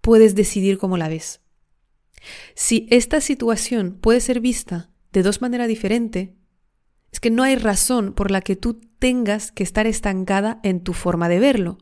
puedes 0.00 0.34
decidir 0.34 0.78
cómo 0.78 0.96
la 0.96 1.08
ves. 1.08 1.40
Si 2.54 2.86
esta 2.90 3.20
situación 3.20 3.98
puede 4.00 4.20
ser 4.20 4.40
vista 4.40 4.90
de 5.12 5.22
dos 5.22 5.40
maneras 5.40 5.68
diferentes, 5.68 6.30
es 7.12 7.20
que 7.20 7.30
no 7.30 7.42
hay 7.42 7.56
razón 7.56 8.12
por 8.12 8.30
la 8.30 8.40
que 8.40 8.56
tú 8.56 8.80
tengas 8.98 9.52
que 9.52 9.62
estar 9.62 9.86
estancada 9.86 10.60
en 10.62 10.82
tu 10.82 10.92
forma 10.92 11.28
de 11.28 11.38
verlo. 11.38 11.78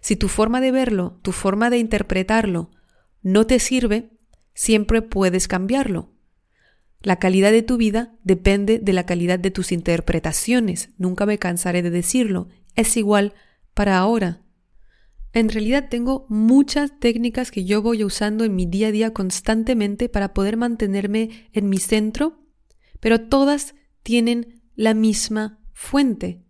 Si 0.00 0.16
tu 0.16 0.28
forma 0.28 0.60
de 0.60 0.72
verlo, 0.72 1.18
tu 1.22 1.32
forma 1.32 1.70
de 1.70 1.78
interpretarlo, 1.78 2.70
no 3.22 3.46
te 3.46 3.58
sirve, 3.58 4.10
siempre 4.54 5.00
puedes 5.02 5.48
cambiarlo. 5.48 6.12
La 7.00 7.18
calidad 7.18 7.52
de 7.52 7.62
tu 7.62 7.76
vida 7.76 8.14
depende 8.24 8.78
de 8.78 8.92
la 8.92 9.06
calidad 9.06 9.38
de 9.38 9.50
tus 9.50 9.72
interpretaciones. 9.72 10.90
Nunca 10.98 11.26
me 11.26 11.38
cansaré 11.38 11.82
de 11.82 11.90
decirlo. 11.90 12.48
Es 12.74 12.96
igual 12.96 13.34
para 13.74 13.98
ahora. 13.98 14.42
En 15.32 15.48
realidad 15.48 15.88
tengo 15.88 16.26
muchas 16.28 16.98
técnicas 16.98 17.50
que 17.50 17.64
yo 17.64 17.82
voy 17.82 18.02
usando 18.02 18.44
en 18.44 18.56
mi 18.56 18.66
día 18.66 18.88
a 18.88 18.92
día 18.92 19.12
constantemente 19.12 20.08
para 20.08 20.34
poder 20.34 20.56
mantenerme 20.56 21.48
en 21.52 21.68
mi 21.68 21.78
centro, 21.78 22.42
pero 22.98 23.28
todas 23.28 23.74
tienen 24.02 24.62
la 24.74 24.94
misma 24.94 25.60
fuente. 25.72 26.42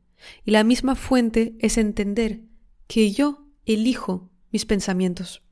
Y 0.45 0.53
la 0.53 0.65
misma 0.65 0.95
fuente 0.95 1.57
es 1.61 1.77
entender 1.77 2.41
que 2.87 3.13
yo 3.13 3.47
elijo 3.67 4.31
mis 4.51 4.65
pensamientos. 4.65 5.43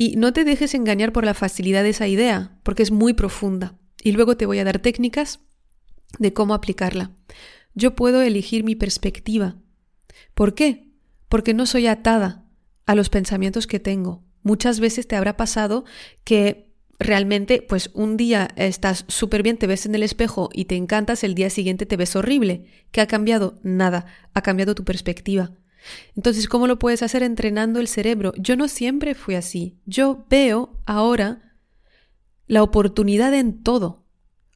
Y 0.00 0.16
no 0.16 0.32
te 0.32 0.44
dejes 0.44 0.72
engañar 0.72 1.12
por 1.12 1.26
la 1.26 1.34
facilidad 1.34 1.82
de 1.82 1.90
esa 1.90 2.08
idea, 2.08 2.58
porque 2.62 2.82
es 2.82 2.90
muy 2.90 3.12
profunda. 3.12 3.76
Y 4.02 4.12
luego 4.12 4.34
te 4.34 4.46
voy 4.46 4.58
a 4.58 4.64
dar 4.64 4.78
técnicas 4.78 5.40
de 6.18 6.32
cómo 6.32 6.54
aplicarla. 6.54 7.10
Yo 7.74 7.94
puedo 7.94 8.22
elegir 8.22 8.64
mi 8.64 8.74
perspectiva. 8.74 9.56
¿Por 10.32 10.54
qué? 10.54 10.90
Porque 11.28 11.52
no 11.52 11.66
soy 11.66 11.86
atada 11.86 12.46
a 12.86 12.94
los 12.94 13.10
pensamientos 13.10 13.66
que 13.66 13.78
tengo. 13.78 14.24
Muchas 14.42 14.80
veces 14.80 15.06
te 15.06 15.16
habrá 15.16 15.36
pasado 15.36 15.84
que 16.24 16.72
realmente, 16.98 17.60
pues 17.60 17.90
un 17.92 18.16
día 18.16 18.48
estás 18.56 19.04
súper 19.06 19.42
bien, 19.42 19.58
te 19.58 19.66
ves 19.66 19.84
en 19.84 19.94
el 19.94 20.02
espejo 20.02 20.48
y 20.54 20.64
te 20.64 20.76
encantas, 20.76 21.24
el 21.24 21.34
día 21.34 21.50
siguiente 21.50 21.84
te 21.84 21.98
ves 21.98 22.16
horrible. 22.16 22.64
¿Qué 22.90 23.02
ha 23.02 23.06
cambiado? 23.06 23.60
Nada, 23.62 24.06
ha 24.32 24.40
cambiado 24.40 24.74
tu 24.74 24.82
perspectiva. 24.82 25.52
Entonces, 26.16 26.48
¿cómo 26.48 26.66
lo 26.66 26.78
puedes 26.78 27.02
hacer 27.02 27.22
entrenando 27.22 27.80
el 27.80 27.88
cerebro? 27.88 28.32
Yo 28.36 28.56
no 28.56 28.68
siempre 28.68 29.14
fui 29.14 29.34
así. 29.34 29.78
Yo 29.86 30.26
veo 30.28 30.78
ahora 30.86 31.56
la 32.46 32.62
oportunidad 32.62 33.32
en 33.34 33.62
todo. 33.62 34.04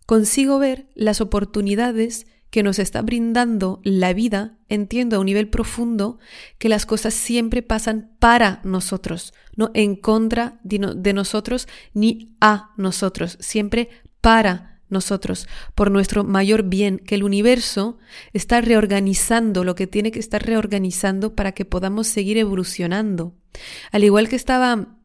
Consigo 0.07 0.59
ver 0.59 0.88
las 0.95 1.21
oportunidades 1.21 2.26
que 2.54 2.62
nos 2.62 2.78
está 2.78 3.02
brindando 3.02 3.81
la 3.83 4.12
vida, 4.12 4.59
entiendo 4.69 5.16
a 5.16 5.19
un 5.19 5.26
nivel 5.26 5.49
profundo 5.49 6.21
que 6.59 6.69
las 6.69 6.87
cosas 6.87 7.12
siempre 7.12 7.62
pasan 7.62 8.14
para 8.21 8.61
nosotros, 8.62 9.35
no 9.57 9.73
en 9.75 9.97
contra 9.97 10.61
de, 10.62 11.12
nosotros 11.12 11.66
ni 11.95 12.37
a 12.40 12.71
nosotros, 12.76 13.38
siempre 13.40 13.88
para 14.21 14.74
nosotros, 14.95 15.47
por 15.75 15.91
nuestro 15.91 16.25
mayor 16.25 16.63
bien, 16.63 16.99
que 16.99 17.17
el 17.17 17.25
universo 17.25 17.99
está 18.33 18.63
reorganizando 18.63 19.63
lo 19.63 19.75
que 19.75 19.87
tiene 19.87 20.11
que 20.11 20.21
estar 20.21 20.43
reorganizando 20.43 21.35
para 21.35 21.53
que 21.53 21.67
podamos 21.67 22.07
seguir 22.07 22.39
evolucionando. 22.39 23.35
Al 23.93 24.05
igual 24.05 24.29
que 24.31 24.37
estaba 24.37 24.97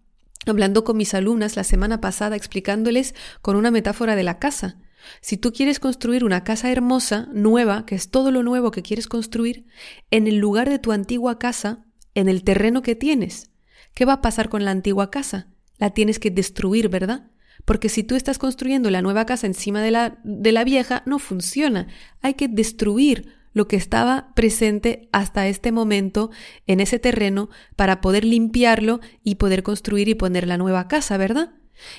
hablando 0.46 0.84
con 0.84 0.96
mis 0.96 1.14
alumnas 1.14 1.58
la 1.58 1.64
semana 1.64 2.00
pasada 2.00 2.36
explicándoles 2.36 3.14
con 3.42 3.56
una 3.56 3.72
metáfora 3.72 4.16
de 4.16 4.24
la 4.24 4.40
casa. 4.40 4.78
Si 5.22 5.38
tú 5.38 5.52
quieres 5.54 5.80
construir 5.80 6.24
una 6.24 6.44
casa 6.44 6.72
hermosa, 6.72 7.28
nueva, 7.34 7.86
que 7.86 7.96
es 7.96 8.10
todo 8.10 8.32
lo 8.32 8.44
nuevo 8.44 8.72
que 8.72 8.82
quieres 8.82 9.08
construir, 9.08 9.66
en 10.12 10.28
el 10.28 10.38
lugar 10.38 10.70
de 10.70 10.80
tu 10.80 10.92
antigua 10.92 11.40
casa, 11.40 11.86
en 12.16 12.30
el 12.30 12.44
terreno 12.44 12.82
que 12.82 12.96
tienes, 12.96 13.52
¿qué 13.94 14.06
va 14.06 14.14
a 14.14 14.22
pasar 14.22 14.50
con 14.50 14.66
la 14.66 14.72
antigua 14.72 15.10
casa? 15.10 15.48
La 15.78 15.92
tienes 15.92 16.20
que 16.20 16.32
destruir, 16.32 16.90
¿verdad? 16.90 17.32
Porque 17.70 17.88
si 17.88 18.04
tú 18.04 18.16
estás 18.16 18.40
construyendo 18.40 18.90
la 18.90 19.04
nueva 19.04 19.28
casa 19.28 19.46
encima 19.46 19.84
de 19.84 19.92
la, 19.92 20.18
de 20.24 20.52
la 20.52 20.64
vieja, 20.64 21.04
no 21.06 21.20
funciona. 21.20 21.86
Hay 22.24 22.34
que 22.34 22.48
destruir 22.48 23.36
lo 23.54 23.68
que 23.68 23.76
estaba 23.76 24.34
presente 24.34 25.08
hasta 25.12 25.48
este 25.48 25.72
momento 25.72 26.32
en 26.66 26.80
ese 26.80 26.98
terreno 26.98 27.52
para 27.76 28.02
poder 28.02 28.26
limpiarlo 28.26 29.02
y 29.24 29.36
poder 29.36 29.62
construir 29.62 30.10
y 30.10 30.16
poner 30.16 30.48
la 30.48 30.58
nueva 30.58 30.88
casa, 30.88 31.16
¿verdad? 31.18 31.52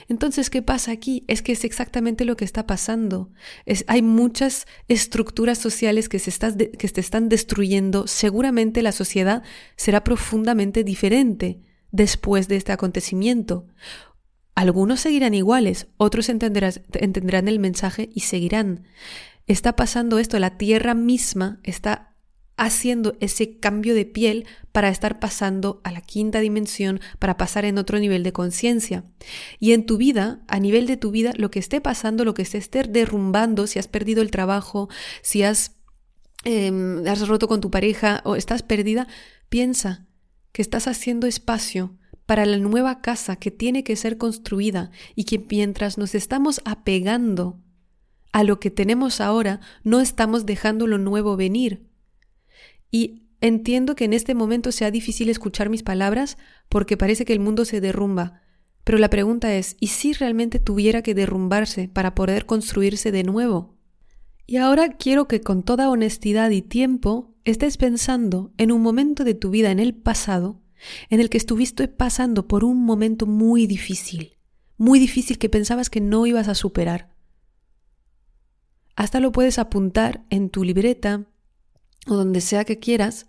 Entonces, 0.09 0.51
¿qué 0.51 0.61
pasa 0.61 0.91
aquí? 0.91 1.23
Es 1.29 1.41
que 1.41 1.53
es 1.53 1.63
exactamente 1.63 2.25
lo 2.25 2.37
que 2.37 2.45
está 2.45 2.67
pasando. 2.67 3.31
Hay 3.87 4.03
muchas 4.03 4.67
estructuras 4.89 5.59
sociales 5.59 6.09
que 6.09 6.19
se, 6.19 6.33
que 6.67 6.89
se 6.89 7.01
están 7.01 7.29
destruyendo. 7.29 8.09
Seguramente 8.09 8.83
la 8.83 8.91
sociedad 8.91 9.45
será 9.77 10.03
profundamente 10.03 10.83
diferente 10.83 11.61
después 11.93 12.49
de 12.49 12.57
este 12.57 12.73
acontecimiento. 12.73 13.67
Algunos 14.61 15.01
seguirán 15.01 15.33
iguales, 15.33 15.87
otros 15.97 16.29
entenderán 16.29 17.49
el 17.49 17.59
mensaje 17.59 18.11
y 18.15 18.21
seguirán. 18.21 18.85
Está 19.47 19.75
pasando 19.75 20.19
esto, 20.19 20.39
la 20.39 20.59
tierra 20.59 20.93
misma 20.93 21.61
está 21.63 22.15
haciendo 22.59 23.17
ese 23.21 23.59
cambio 23.59 23.95
de 23.95 24.05
piel 24.05 24.45
para 24.71 24.91
estar 24.91 25.19
pasando 25.19 25.81
a 25.83 25.93
la 25.93 26.03
quinta 26.03 26.41
dimensión, 26.41 27.01
para 27.19 27.39
pasar 27.39 27.65
en 27.65 27.79
otro 27.79 27.99
nivel 27.99 28.23
de 28.23 28.35
conciencia. 28.35 29.05
Y 29.61 29.73
en 29.73 29.87
tu 29.87 29.97
vida, 29.97 30.43
a 30.47 30.61
nivel 30.61 30.87
de 30.87 30.99
tu 30.99 31.11
vida, 31.11 31.33
lo 31.39 31.51
que 31.51 31.59
esté 31.59 31.81
pasando, 31.81 32.27
lo 32.27 32.35
que 32.35 32.45
se 32.45 32.59
esté 32.59 32.83
derrumbando, 32.83 33.67
si 33.67 33.79
has 33.79 33.89
perdido 33.89 34.21
el 34.21 34.31
trabajo, 34.31 34.91
si 35.23 35.43
has, 35.43 35.77
em, 36.45 37.07
has 37.07 37.27
roto 37.27 37.49
con 37.49 37.63
tu 37.63 37.71
pareja 37.71 38.21
o 38.27 38.37
estás 38.37 38.63
perdida, 38.63 39.09
piensa 39.49 40.07
que 40.53 40.61
estás 40.61 40.87
haciendo 40.87 41.27
espacio 41.27 41.97
para 42.31 42.47
la 42.47 42.59
nueva 42.59 43.01
casa 43.01 43.35
que 43.35 43.51
tiene 43.51 43.83
que 43.83 43.97
ser 43.97 44.17
construida 44.17 44.93
y 45.17 45.25
que 45.25 45.45
mientras 45.51 45.99
nos 45.99 46.15
estamos 46.15 46.61
apegando 46.65 47.59
a 48.31 48.45
lo 48.45 48.61
que 48.61 48.71
tenemos 48.71 49.21
ahora, 49.21 49.59
no 49.83 49.99
estamos 49.99 50.47
dejando 50.47 50.87
lo 50.87 50.97
nuevo 50.97 51.37
venir. 51.37 51.89
Y 52.89 53.27
entiendo 53.41 53.97
que 53.97 54.05
en 54.05 54.13
este 54.13 54.37
momento 54.37 54.71
sea 54.71 54.93
difícil 54.93 55.29
escuchar 55.29 55.71
mis 55.71 55.83
palabras 55.83 56.39
porque 56.69 56.97
parece 56.97 57.25
que 57.25 57.33
el 57.33 57.41
mundo 57.41 57.65
se 57.65 57.81
derrumba. 57.81 58.43
Pero 58.85 58.99
la 58.99 59.11
pregunta 59.11 59.53
es, 59.57 59.77
¿y 59.81 59.89
si 59.89 60.13
realmente 60.13 60.61
tuviera 60.61 61.03
que 61.03 61.17
derrumbarse 61.17 61.89
para 61.89 62.15
poder 62.15 62.47
construirse 62.47 63.11
de 63.11 63.25
nuevo? 63.25 63.77
Y 64.47 64.59
ahora 64.59 64.91
quiero 64.91 65.27
que 65.27 65.41
con 65.41 65.65
toda 65.65 65.91
honestidad 65.91 66.51
y 66.51 66.63
tiempo 66.63 67.35
estés 67.43 67.77
pensando 67.77 68.53
en 68.57 68.71
un 68.71 68.83
momento 68.83 69.25
de 69.25 69.35
tu 69.35 69.51
vida 69.51 69.73
en 69.73 69.81
el 69.81 69.97
pasado 69.97 70.63
en 71.09 71.21
el 71.21 71.31
que 71.31 71.39
estuviste 71.39 71.89
pasando 71.89 72.47
por 72.49 72.65
un 72.65 72.85
momento 72.85 73.27
muy 73.27 73.67
difícil, 73.67 74.37
muy 74.77 74.99
difícil 74.99 75.39
que 75.39 75.49
pensabas 75.49 75.91
que 75.91 76.01
no 76.01 76.27
ibas 76.27 76.49
a 76.49 76.55
superar. 76.55 77.15
Hasta 78.97 79.21
lo 79.21 79.33
puedes 79.33 79.59
apuntar 79.59 80.25
en 80.31 80.51
tu 80.51 80.65
libreta, 80.65 81.27
o 82.07 82.15
donde 82.15 82.41
sea 82.41 82.65
que 82.65 82.79
quieras. 82.79 83.29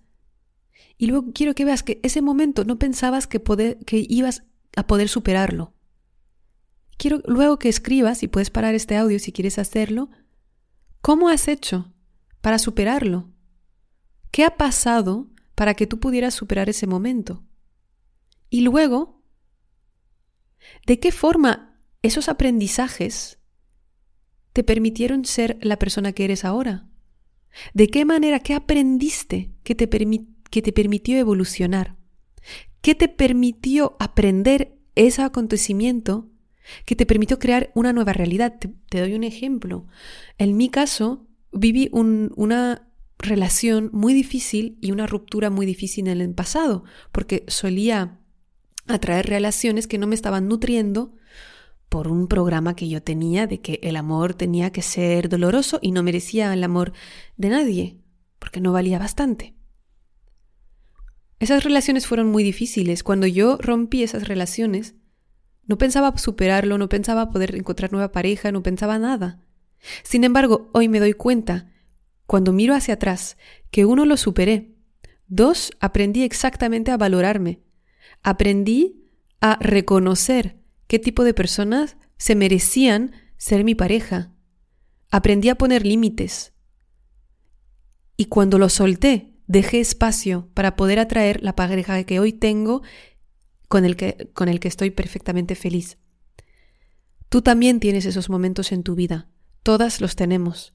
Y 0.97 1.07
luego 1.07 1.31
quiero 1.33 1.55
que 1.55 1.65
veas 1.65 1.83
que 1.83 1.99
ese 2.03 2.21
momento 2.21 2.65
no 2.65 2.77
pensabas 2.77 3.27
que, 3.27 3.41
que 3.85 4.05
ibas 4.09 4.43
a 4.75 4.87
poder 4.87 5.09
superarlo. 5.09 5.73
Quiero 6.97 7.21
luego 7.25 7.57
que 7.57 7.69
escribas, 7.69 8.23
y 8.23 8.27
puedes 8.27 8.49
parar 8.49 8.75
este 8.75 8.95
audio 8.95 9.17
si 9.19 9.31
quieres 9.31 9.59
hacerlo, 9.59 10.09
¿cómo 11.01 11.29
has 11.29 11.47
hecho 11.47 11.91
para 12.41 12.59
superarlo? 12.59 13.29
¿Qué 14.31 14.45
ha 14.45 14.57
pasado 14.57 15.27
para 15.61 15.75
que 15.75 15.85
tú 15.85 15.99
pudieras 15.99 16.33
superar 16.33 16.69
ese 16.69 16.87
momento? 16.87 17.43
Y 18.49 18.61
luego, 18.61 19.21
¿de 20.87 20.99
qué 20.99 21.11
forma 21.11 21.79
esos 22.01 22.29
aprendizajes 22.29 23.37
te 24.53 24.63
permitieron 24.63 25.23
ser 25.23 25.59
la 25.61 25.77
persona 25.77 26.13
que 26.13 26.23
eres 26.23 26.45
ahora? 26.45 26.89
¿De 27.75 27.89
qué 27.89 28.05
manera, 28.05 28.39
qué 28.39 28.55
aprendiste 28.55 29.51
que 29.61 29.75
te, 29.75 29.87
que 30.49 30.61
te 30.63 30.73
permitió 30.73 31.19
evolucionar? 31.19 31.95
¿Qué 32.81 32.95
te 32.95 33.07
permitió 33.07 33.97
aprender 33.99 34.79
ese 34.95 35.21
acontecimiento 35.21 36.31
que 36.85 36.95
te 36.95 37.05
permitió 37.05 37.37
crear 37.37 37.71
una 37.75 37.93
nueva 37.93 38.13
realidad? 38.13 38.57
Te, 38.57 38.99
doy 38.99 39.13
un 39.13 39.23
ejemplo. 39.23 39.85
En 40.39 40.57
mi 40.57 40.69
caso, 40.69 41.27
viví 41.51 41.87
una 41.91 42.90
relación 43.21 43.89
muy 43.93 44.13
difícil 44.13 44.77
y 44.81 44.91
una 44.91 45.07
ruptura 45.07 45.49
muy 45.49 45.65
difícil 45.65 46.07
en 46.07 46.21
el 46.21 46.33
pasado, 46.33 46.83
porque 47.11 47.45
solía 47.47 48.19
atraer 48.87 49.27
relaciones 49.27 49.87
que 49.87 49.97
no 49.97 50.07
me 50.07 50.15
estaban 50.15 50.47
nutriendo 50.47 51.13
por 51.89 52.07
un 52.07 52.27
programa 52.27 52.75
que 52.75 52.87
yo 52.87 53.03
tenía 53.03 53.47
de 53.47 53.59
que 53.59 53.79
el 53.83 53.95
amor 53.95 54.33
tenía 54.33 54.71
que 54.71 54.81
ser 54.81 55.29
doloroso 55.29 55.79
y 55.81 55.91
no 55.91 56.03
merecía 56.03 56.53
el 56.53 56.63
amor 56.63 56.93
de 57.37 57.49
nadie, 57.49 57.99
porque 58.39 58.61
no 58.61 58.71
valía 58.71 58.97
bastante. 58.97 59.55
Esas 61.39 61.63
relaciones 61.63 62.07
fueron 62.07 62.27
muy 62.27 62.43
difíciles. 62.43 63.03
Cuando 63.03 63.27
yo 63.27 63.57
rompí 63.57 64.03
esas 64.03 64.27
relaciones, 64.27 64.95
no 65.65 65.77
pensaba 65.77 66.15
superarlo, 66.17 66.77
no 66.77 66.87
pensaba 66.87 67.29
poder 67.29 67.55
encontrar 67.55 67.91
nueva 67.91 68.11
pareja, 68.11 68.51
no 68.51 68.63
pensaba 68.63 68.99
nada. 68.99 69.41
Sin 70.03 70.23
embargo, 70.23 70.69
hoy 70.73 70.87
me 70.87 70.99
doy 70.99 71.13
cuenta, 71.13 71.70
cuando 72.31 72.53
miro 72.53 72.75
hacia 72.75 72.93
atrás, 72.93 73.35
que 73.71 73.83
uno 73.83 74.05
lo 74.05 74.15
superé. 74.15 74.73
Dos, 75.27 75.73
aprendí 75.81 76.23
exactamente 76.23 76.89
a 76.89 76.95
valorarme. 76.95 77.59
Aprendí 78.23 79.03
a 79.41 79.57
reconocer 79.59 80.55
qué 80.87 80.97
tipo 80.97 81.25
de 81.25 81.33
personas 81.33 81.97
se 82.15 82.35
merecían 82.35 83.11
ser 83.35 83.65
mi 83.65 83.75
pareja. 83.75 84.31
Aprendí 85.09 85.49
a 85.49 85.55
poner 85.55 85.85
límites. 85.85 86.53
Y 88.15 88.27
cuando 88.27 88.57
lo 88.57 88.69
solté, 88.69 89.35
dejé 89.47 89.81
espacio 89.81 90.47
para 90.53 90.77
poder 90.77 90.99
atraer 90.99 91.43
la 91.43 91.57
pareja 91.57 92.01
que 92.05 92.21
hoy 92.21 92.31
tengo 92.31 92.81
con 93.67 93.83
el 93.83 93.97
que, 93.97 94.29
con 94.33 94.47
el 94.47 94.61
que 94.61 94.69
estoy 94.69 94.89
perfectamente 94.91 95.55
feliz. 95.55 95.97
Tú 97.27 97.41
también 97.41 97.81
tienes 97.81 98.05
esos 98.05 98.29
momentos 98.29 98.71
en 98.71 98.83
tu 98.83 98.95
vida. 98.95 99.27
Todas 99.63 99.99
los 99.99 100.15
tenemos. 100.15 100.73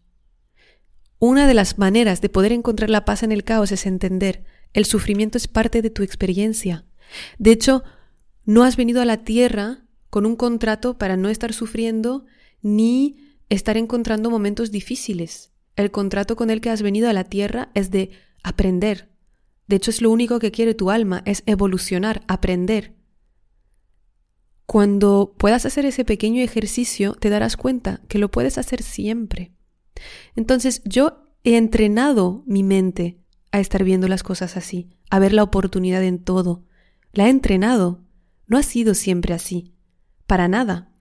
Una 1.18 1.46
de 1.46 1.54
las 1.54 1.78
maneras 1.78 2.20
de 2.20 2.28
poder 2.28 2.52
encontrar 2.52 2.90
la 2.90 3.04
paz 3.04 3.22
en 3.22 3.32
el 3.32 3.44
caos 3.44 3.72
es 3.72 3.86
entender 3.86 4.44
el 4.76 4.84
sufrimiento 4.84 5.38
es 5.38 5.48
parte 5.48 5.80
de 5.80 5.88
tu 5.88 6.02
experiencia. 6.02 6.84
De 7.38 7.50
hecho, 7.50 7.82
no 8.44 8.62
has 8.62 8.76
venido 8.76 9.00
a 9.00 9.06
la 9.06 9.24
tierra 9.24 9.86
con 10.10 10.26
un 10.26 10.36
contrato 10.36 10.98
para 10.98 11.16
no 11.16 11.30
estar 11.30 11.54
sufriendo 11.54 12.26
ni 12.60 13.16
estar 13.48 13.78
encontrando 13.78 14.30
momentos 14.30 14.70
difíciles. 14.70 15.50
El 15.76 15.90
contrato 15.90 16.36
con 16.36 16.50
el 16.50 16.60
que 16.60 16.68
has 16.68 16.82
venido 16.82 17.08
a 17.08 17.14
la 17.14 17.24
tierra 17.24 17.70
es 17.72 17.90
de 17.90 18.10
aprender. 18.42 19.08
De 19.66 19.76
hecho, 19.76 19.90
es 19.90 20.02
lo 20.02 20.10
único 20.10 20.38
que 20.40 20.52
quiere 20.52 20.74
tu 20.74 20.90
alma, 20.90 21.22
es 21.24 21.42
evolucionar, 21.46 22.22
aprender. 22.28 22.94
Cuando 24.66 25.34
puedas 25.38 25.64
hacer 25.64 25.86
ese 25.86 26.04
pequeño 26.04 26.42
ejercicio, 26.42 27.14
te 27.14 27.30
darás 27.30 27.56
cuenta 27.56 28.02
que 28.08 28.18
lo 28.18 28.30
puedes 28.30 28.58
hacer 28.58 28.82
siempre. 28.82 29.52
Entonces, 30.34 30.82
yo 30.84 31.22
he 31.44 31.56
entrenado 31.56 32.42
mi 32.46 32.62
mente 32.62 33.18
a 33.52 33.60
estar 33.60 33.84
viendo 33.84 34.08
las 34.08 34.22
cosas 34.22 34.56
así, 34.56 34.90
a 35.10 35.18
ver 35.18 35.32
la 35.32 35.42
oportunidad 35.42 36.02
en 36.02 36.18
todo. 36.18 36.64
La 37.12 37.26
he 37.26 37.30
entrenado. 37.30 38.04
No 38.46 38.58
ha 38.58 38.62
sido 38.62 38.94
siempre 38.94 39.34
así. 39.34 39.72
Para 40.26 40.48
nada. 40.48 40.92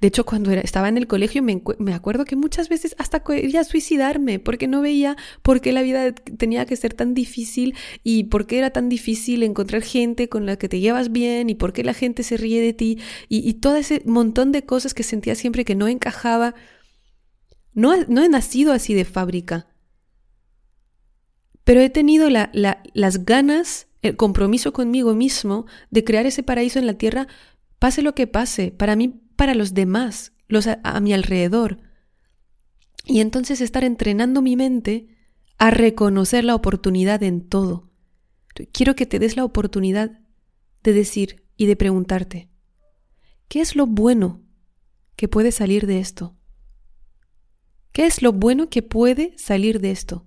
De 0.00 0.08
hecho, 0.08 0.24
cuando 0.24 0.50
estaba 0.52 0.88
en 0.88 0.98
el 0.98 1.06
colegio 1.06 1.42
me, 1.42 1.62
me, 1.78 1.94
acuerdo 1.94 2.24
que 2.24 2.36
muchas 2.36 2.68
veces 2.68 2.94
hasta 2.98 3.20
quería 3.20 3.64
suicidarme 3.64 4.38
porque 4.38 4.68
no 4.68 4.80
veía 4.82 5.16
por 5.42 5.60
qué 5.60 5.72
la 5.72 5.82
vida 5.82 6.12
tenía 6.12 6.66
que 6.66 6.76
ser 6.76 6.94
tan 6.94 7.14
difícil 7.14 7.74
y 8.04 8.24
por 8.24 8.46
qué 8.46 8.58
era 8.58 8.70
tan 8.70 8.88
difícil 8.88 9.42
encontrar 9.42 9.82
gente 9.82 10.28
con 10.28 10.44
la 10.46 10.56
que 10.56 10.68
te 10.68 10.80
llevas 10.80 11.12
bien 11.12 11.48
y 11.48 11.54
por 11.54 11.72
qué 11.72 11.82
la 11.82 11.94
gente 11.94 12.22
se 12.22 12.36
ríe 12.36 12.60
de 12.60 12.72
ti 12.72 12.98
y, 13.28 13.48
y 13.48 13.54
todo 13.54 13.76
ese 13.76 14.02
montón 14.04 14.52
de 14.52 14.64
cosas 14.64 14.92
que 14.92 15.02
sentía 15.02 15.34
siempre 15.34 15.64
que 15.64 15.74
no 15.74 15.88
encajaba. 15.88 16.54
No, 17.72 17.94
he 17.94 18.28
nacido 18.28 18.72
así 18.72 18.94
de 18.94 19.04
fábrica, 19.04 19.68
pero 21.64 21.80
he 21.80 21.90
tenido 21.90 22.30
la, 22.30 22.50
las 22.52 23.24
ganas, 23.24 23.88
el 24.02 24.16
compromiso 24.16 24.72
conmigo 24.72 25.14
mismo 25.14 25.66
de 25.90 26.04
crear 26.04 26.26
ese 26.26 26.42
paraíso 26.42 26.78
en 26.78 26.86
la 26.86 26.94
tierra, 26.94 27.28
pase 27.78 28.02
lo 28.02 28.14
que 28.14 28.26
pase, 28.26 28.72
para 28.72 28.96
mí 28.96 29.20
para 29.36 29.54
los 29.54 29.72
demás, 29.72 30.32
los 30.48 30.66
a, 30.66 31.00
mi 31.00 31.12
alrededor. 31.12 31.78
Y 33.06 33.20
entonces 33.20 33.60
estar 33.60 33.84
entrenando 33.84 34.42
mi 34.42 34.56
mente 34.56 35.08
a 35.58 35.70
reconocer 35.70 36.44
la 36.44 36.54
oportunidad 36.54 37.22
en 37.22 37.48
todo. 37.48 37.90
Quiero 38.72 38.94
que 38.94 39.06
te 39.06 39.18
des 39.18 39.36
la 39.36 39.44
oportunidad 39.44 40.20
de 40.82 40.92
decir 40.92 41.44
y 41.56 41.66
de 41.66 41.76
preguntarte, 41.76 42.50
¿qué 43.48 43.60
es 43.60 43.76
lo 43.76 43.86
bueno 43.86 44.42
que 45.16 45.28
puede 45.28 45.52
salir 45.52 45.86
de 45.86 46.00
esto? 46.00 46.36
¿Qué 47.92 48.06
es 48.06 48.22
lo 48.22 48.32
bueno 48.32 48.68
que 48.68 48.82
puede 48.82 49.34
salir 49.36 49.80
de 49.80 49.90
esto? 49.90 50.26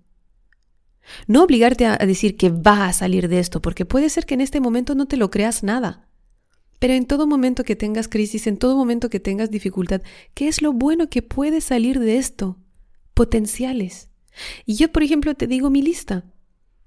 No 1.27 1.43
obligarte 1.43 1.86
a 1.86 1.98
decir 1.98 2.38
que 2.38 2.50
va 2.50 2.88
a 2.88 2.93
salir 2.93 3.27
de 3.27 3.39
esto, 3.39 3.62
porque 3.62 3.86
puede 3.86 4.10
ser 4.10 4.25
que 4.25 4.34
en 4.34 4.41
este 4.41 4.60
momento 4.60 4.96
no 4.96 5.05
te 5.05 5.17
lo 5.17 5.29
creas 5.29 5.63
nada. 5.63 6.08
Pero 6.79 6.93
en 6.93 7.05
todo 7.05 7.27
momento 7.27 7.63
que 7.63 7.75
tengas 7.75 8.08
crisis, 8.08 8.48
en 8.48 8.58
todo 8.58 8.75
momento 8.75 9.10
que 9.10 9.20
tengas 9.20 9.50
dificultad, 9.50 10.01
¿qué 10.34 10.48
es 10.48 10.62
lo 10.62 10.74
bueno 10.74 11.10
que 11.10 11.22
puede 11.22 11.62
salir 11.62 12.00
de 12.00 12.17
esto? 12.17 12.58
Potenciales. 13.13 14.10
Y 14.65 14.75
yo, 14.75 14.91
por 14.91 15.03
ejemplo, 15.03 15.36
te 15.36 15.48
digo 15.48 15.70
mi 15.70 15.82
lista 15.82 16.25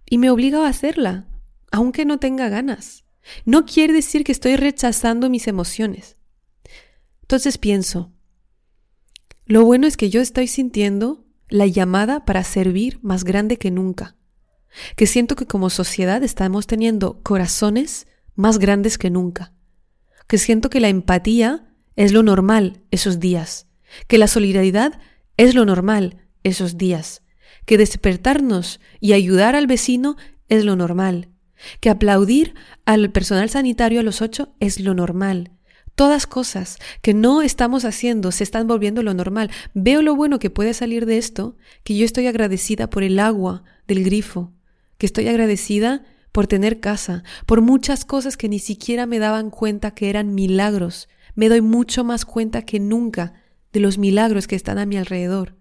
y 0.08 0.18
me 0.18 0.30
obligo 0.30 0.62
a 0.62 0.68
hacerla, 0.68 1.26
aunque 1.70 2.04
no 2.04 2.18
tenga 2.18 2.48
ganas. 2.48 3.04
No 3.44 3.64
quiere 3.64 3.92
decir 3.92 4.24
que 4.24 4.32
estoy 4.32 4.56
rechazando 4.56 5.30
mis 5.30 5.48
emociones. 5.48 6.16
Entonces 7.22 7.58
pienso, 7.58 8.12
lo 9.46 9.64
bueno 9.64 9.86
es 9.86 9.96
que 9.96 10.10
yo 10.10 10.20
estoy 10.20 10.48
sintiendo 10.48 11.24
la 11.48 11.66
llamada 11.66 12.24
para 12.24 12.42
servir 12.42 12.98
más 13.02 13.22
grande 13.22 13.56
que 13.56 13.70
nunca, 13.70 14.16
que 14.96 15.06
siento 15.06 15.36
que 15.36 15.46
como 15.46 15.70
sociedad 15.70 16.22
estamos 16.24 16.66
teniendo 16.66 17.22
corazones 17.22 18.08
más 18.34 18.58
grandes 18.58 18.98
que 18.98 19.08
nunca, 19.08 19.52
que 20.26 20.38
siento 20.38 20.68
que 20.68 20.80
la 20.80 20.88
empatía 20.88 21.72
es 21.94 22.12
lo 22.12 22.24
normal 22.24 22.82
esos 22.90 23.20
días, 23.20 23.68
que 24.08 24.18
la 24.18 24.26
solidaridad 24.26 25.00
es 25.36 25.54
lo 25.54 25.64
normal 25.64 26.26
esos 26.42 26.76
días, 26.76 27.22
que 27.64 27.78
despertarnos 27.78 28.80
y 29.00 29.12
ayudar 29.12 29.54
al 29.54 29.68
vecino 29.68 30.16
es 30.48 30.64
lo 30.64 30.74
normal, 30.74 31.28
que 31.80 31.88
aplaudir 31.88 32.54
al 32.84 33.10
personal 33.12 33.48
sanitario 33.48 34.00
a 34.00 34.02
los 34.02 34.20
ocho 34.22 34.54
es 34.60 34.80
lo 34.80 34.94
normal. 34.94 35.55
Todas 35.96 36.26
cosas 36.26 36.76
que 37.00 37.14
no 37.14 37.40
estamos 37.40 37.86
haciendo 37.86 38.30
se 38.30 38.44
están 38.44 38.66
volviendo 38.66 39.02
lo 39.02 39.14
normal. 39.14 39.50
Veo 39.72 40.02
lo 40.02 40.14
bueno 40.14 40.38
que 40.38 40.50
puede 40.50 40.74
salir 40.74 41.06
de 41.06 41.16
esto, 41.16 41.56
que 41.84 41.96
yo 41.96 42.04
estoy 42.04 42.26
agradecida 42.26 42.90
por 42.90 43.02
el 43.02 43.18
agua 43.18 43.64
del 43.88 44.04
grifo, 44.04 44.52
que 44.98 45.06
estoy 45.06 45.26
agradecida 45.26 46.04
por 46.32 46.46
tener 46.46 46.80
casa, 46.80 47.24
por 47.46 47.62
muchas 47.62 48.04
cosas 48.04 48.36
que 48.36 48.50
ni 48.50 48.58
siquiera 48.58 49.06
me 49.06 49.18
daban 49.18 49.48
cuenta 49.48 49.92
que 49.92 50.10
eran 50.10 50.34
milagros. 50.34 51.08
Me 51.34 51.48
doy 51.48 51.62
mucho 51.62 52.04
más 52.04 52.26
cuenta 52.26 52.60
que 52.60 52.78
nunca 52.78 53.32
de 53.72 53.80
los 53.80 53.96
milagros 53.96 54.46
que 54.46 54.54
están 54.54 54.76
a 54.76 54.84
mi 54.84 54.98
alrededor. 54.98 55.56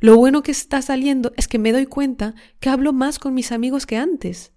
Lo 0.00 0.16
bueno 0.16 0.42
que 0.42 0.52
está 0.52 0.80
saliendo 0.80 1.34
es 1.36 1.46
que 1.46 1.58
me 1.58 1.72
doy 1.72 1.84
cuenta 1.84 2.34
que 2.58 2.70
hablo 2.70 2.94
más 2.94 3.18
con 3.18 3.34
mis 3.34 3.52
amigos 3.52 3.84
que 3.84 3.98
antes. 3.98 4.52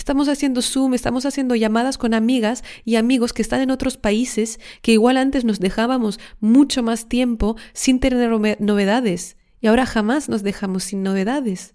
Estamos 0.00 0.30
haciendo 0.30 0.62
Zoom, 0.62 0.94
estamos 0.94 1.26
haciendo 1.26 1.54
llamadas 1.54 1.98
con 1.98 2.14
amigas 2.14 2.64
y 2.86 2.96
amigos 2.96 3.34
que 3.34 3.42
están 3.42 3.60
en 3.60 3.70
otros 3.70 3.98
países 3.98 4.58
que 4.80 4.92
igual 4.92 5.18
antes 5.18 5.44
nos 5.44 5.60
dejábamos 5.60 6.18
mucho 6.40 6.82
más 6.82 7.06
tiempo 7.06 7.58
sin 7.74 8.00
tener 8.00 8.30
novedades 8.60 9.36
y 9.60 9.66
ahora 9.66 9.84
jamás 9.84 10.30
nos 10.30 10.42
dejamos 10.42 10.84
sin 10.84 11.02
novedades. 11.02 11.74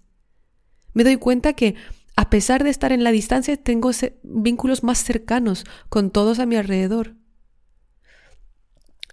Me 0.92 1.04
doy 1.04 1.18
cuenta 1.18 1.52
que 1.52 1.76
a 2.16 2.28
pesar 2.28 2.64
de 2.64 2.70
estar 2.70 2.90
en 2.90 3.04
la 3.04 3.12
distancia, 3.12 3.56
tengo 3.56 3.92
vínculos 4.24 4.82
más 4.82 5.04
cercanos 5.04 5.64
con 5.88 6.10
todos 6.10 6.40
a 6.40 6.46
mi 6.46 6.56
alrededor. 6.56 7.14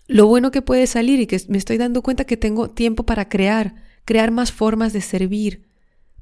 Lo 0.07 0.25
bueno 0.25 0.49
que 0.49 0.63
puede 0.63 0.87
salir 0.87 1.19
y 1.19 1.27
que 1.27 1.39
me 1.49 1.59
estoy 1.59 1.77
dando 1.77 2.01
cuenta 2.01 2.25
que 2.25 2.35
tengo 2.35 2.71
tiempo 2.71 3.03
para 3.05 3.29
crear, 3.29 3.75
crear 4.05 4.31
más 4.31 4.51
formas 4.51 4.91
de 4.91 5.01
servir, 5.01 5.69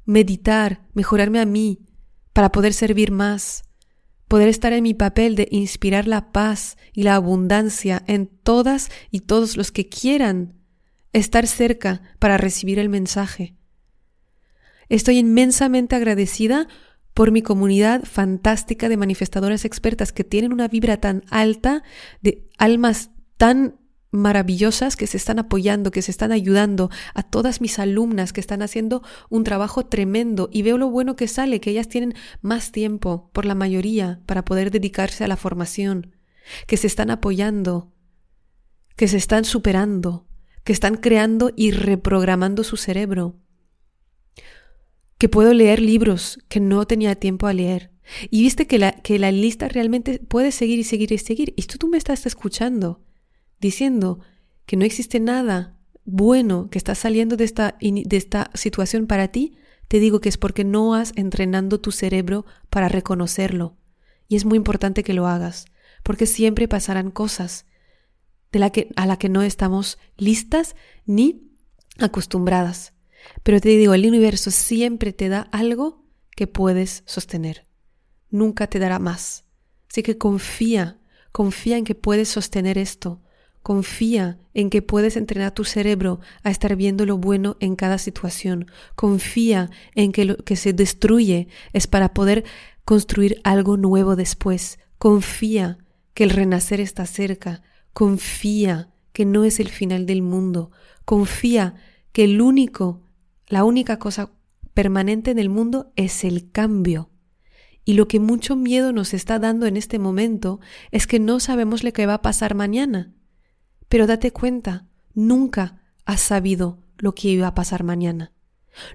meditar, 0.04 0.86
mejorarme 0.92 1.40
a 1.40 1.46
mí, 1.46 1.86
para 2.32 2.52
poder 2.52 2.72
servir 2.72 3.10
más, 3.10 3.64
poder 4.28 4.48
estar 4.48 4.72
en 4.72 4.82
mi 4.82 4.94
papel 4.94 5.36
de 5.36 5.48
inspirar 5.50 6.08
la 6.08 6.32
paz 6.32 6.76
y 6.92 7.02
la 7.02 7.14
abundancia 7.14 8.02
en 8.06 8.26
todas 8.26 8.90
y 9.10 9.20
todos 9.20 9.56
los 9.56 9.70
que 9.72 9.88
quieran 9.88 10.54
estar 11.12 11.46
cerca 11.46 12.02
para 12.18 12.38
recibir 12.38 12.78
el 12.78 12.88
mensaje. 12.88 13.56
Estoy 14.88 15.18
inmensamente 15.18 15.96
agradecida 15.96 16.68
por 17.14 17.30
mi 17.30 17.42
comunidad 17.42 18.04
fantástica 18.04 18.88
de 18.88 18.96
manifestadoras 18.96 19.64
expertas 19.64 20.12
que 20.12 20.24
tienen 20.24 20.52
una 20.52 20.68
vibra 20.68 20.96
tan 20.98 21.24
alta, 21.28 21.82
de 22.22 22.48
almas 22.56 23.10
tan 23.36 23.81
maravillosas 24.12 24.94
que 24.94 25.08
se 25.08 25.16
están 25.16 25.40
apoyando, 25.40 25.90
que 25.90 26.02
se 26.02 26.12
están 26.12 26.30
ayudando, 26.30 26.90
a 27.14 27.24
todas 27.24 27.60
mis 27.60 27.80
alumnas 27.80 28.32
que 28.32 28.40
están 28.40 28.62
haciendo 28.62 29.02
un 29.28 29.42
trabajo 29.42 29.86
tremendo 29.86 30.48
y 30.52 30.62
veo 30.62 30.78
lo 30.78 30.88
bueno 30.88 31.16
que 31.16 31.26
sale, 31.26 31.60
que 31.60 31.70
ellas 31.70 31.88
tienen 31.88 32.14
más 32.40 32.70
tiempo, 32.70 33.30
por 33.32 33.44
la 33.44 33.56
mayoría, 33.56 34.20
para 34.26 34.44
poder 34.44 34.70
dedicarse 34.70 35.24
a 35.24 35.28
la 35.28 35.36
formación, 35.36 36.14
que 36.68 36.76
se 36.76 36.86
están 36.86 37.10
apoyando, 37.10 37.92
que 38.94 39.08
se 39.08 39.16
están 39.16 39.44
superando, 39.44 40.28
que 40.62 40.72
están 40.72 40.94
creando 40.96 41.50
y 41.56 41.72
reprogramando 41.72 42.62
su 42.62 42.76
cerebro 42.76 43.42
que 45.22 45.28
puedo 45.28 45.54
leer 45.54 45.80
libros 45.80 46.40
que 46.48 46.58
no 46.58 46.84
tenía 46.84 47.14
tiempo 47.14 47.46
a 47.46 47.52
leer. 47.52 47.92
Y 48.28 48.42
viste 48.42 48.66
que 48.66 48.80
la, 48.80 48.90
que 48.90 49.20
la 49.20 49.30
lista 49.30 49.68
realmente 49.68 50.18
puede 50.18 50.50
seguir 50.50 50.80
y 50.80 50.82
seguir 50.82 51.12
y 51.12 51.18
seguir. 51.18 51.54
Y 51.56 51.62
tú, 51.62 51.78
tú 51.78 51.86
me 51.86 51.96
estás 51.96 52.26
escuchando, 52.26 53.04
diciendo 53.62 54.18
que 54.66 54.76
no 54.76 54.84
existe 54.84 55.20
nada 55.20 55.78
bueno 56.04 56.68
que 56.68 56.78
está 56.78 56.94
saliendo 56.94 57.36
de 57.36 57.44
esta, 57.44 57.78
de 57.80 58.16
esta 58.16 58.50
situación 58.54 59.06
para 59.06 59.28
ti, 59.28 59.56
te 59.88 60.00
digo 60.00 60.20
que 60.20 60.28
es 60.28 60.36
porque 60.36 60.64
no 60.64 60.94
has 60.94 61.12
entrenando 61.16 61.80
tu 61.80 61.92
cerebro 61.92 62.44
para 62.68 62.88
reconocerlo. 62.88 63.76
Y 64.28 64.36
es 64.36 64.44
muy 64.44 64.56
importante 64.56 65.04
que 65.04 65.14
lo 65.14 65.26
hagas, 65.26 65.66
porque 66.02 66.26
siempre 66.26 66.68
pasarán 66.68 67.10
cosas 67.10 67.66
de 68.50 68.58
la 68.58 68.70
que, 68.70 68.90
a 68.96 69.06
la 69.06 69.18
que 69.18 69.28
no 69.28 69.42
estamos 69.42 69.98
listas 70.16 70.74
ni 71.06 71.50
acostumbradas. 71.98 72.94
Pero 73.42 73.60
te 73.60 73.68
digo, 73.68 73.94
el 73.94 74.06
universo 74.06 74.50
siempre 74.50 75.12
te 75.12 75.28
da 75.28 75.42
algo 75.52 76.04
que 76.34 76.46
puedes 76.46 77.04
sostener. 77.06 77.66
Nunca 78.30 78.66
te 78.66 78.78
dará 78.78 78.98
más. 78.98 79.44
Así 79.88 80.02
que 80.02 80.18
confía, 80.18 80.98
confía 81.30 81.76
en 81.76 81.84
que 81.84 81.94
puedes 81.94 82.28
sostener 82.28 82.78
esto. 82.78 83.22
Confía 83.62 84.38
en 84.54 84.70
que 84.70 84.82
puedes 84.82 85.16
entrenar 85.16 85.52
tu 85.52 85.64
cerebro 85.64 86.20
a 86.42 86.50
estar 86.50 86.76
viendo 86.76 87.06
lo 87.06 87.18
bueno 87.18 87.56
en 87.60 87.76
cada 87.76 87.98
situación. 87.98 88.66
Confía 88.94 89.70
en 89.94 90.12
que 90.12 90.24
lo 90.24 90.36
que 90.36 90.56
se 90.56 90.72
destruye 90.72 91.48
es 91.72 91.86
para 91.86 92.12
poder 92.12 92.44
construir 92.84 93.40
algo 93.44 93.76
nuevo 93.76 94.16
después. 94.16 94.78
Confía 94.98 95.78
que 96.14 96.24
el 96.24 96.30
renacer 96.30 96.80
está 96.80 97.06
cerca. 97.06 97.62
Confía 97.92 98.90
que 99.12 99.24
no 99.24 99.44
es 99.44 99.60
el 99.60 99.68
final 99.68 100.06
del 100.06 100.22
mundo. 100.22 100.70
Confía 101.04 101.74
que 102.12 102.24
el 102.24 102.40
único 102.40 103.02
la 103.52 103.64
única 103.64 103.98
cosa 103.98 104.30
permanente 104.72 105.30
en 105.30 105.38
el 105.38 105.50
mundo 105.50 105.92
es 105.94 106.24
el 106.24 106.50
cambio. 106.50 107.10
Y 107.84 107.92
lo 107.92 108.08
que 108.08 108.18
mucho 108.18 108.56
miedo 108.56 108.94
nos 108.94 109.12
está 109.12 109.38
dando 109.38 109.66
en 109.66 109.76
este 109.76 109.98
momento 109.98 110.58
es 110.90 111.06
que 111.06 111.20
no 111.20 111.38
sabemos 111.38 111.84
lo 111.84 111.92
que 111.92 112.06
va 112.06 112.14
a 112.14 112.22
pasar 112.22 112.54
mañana. 112.54 113.12
Pero 113.92 114.06
date 114.06 114.32
cuenta, 114.32 114.86
nunca 115.12 115.82
has 116.06 116.22
sabido 116.22 116.78
lo 116.96 117.14
que 117.14 117.28
iba 117.28 117.46
a 117.46 117.54
pasar 117.54 117.84
mañana. 117.84 118.32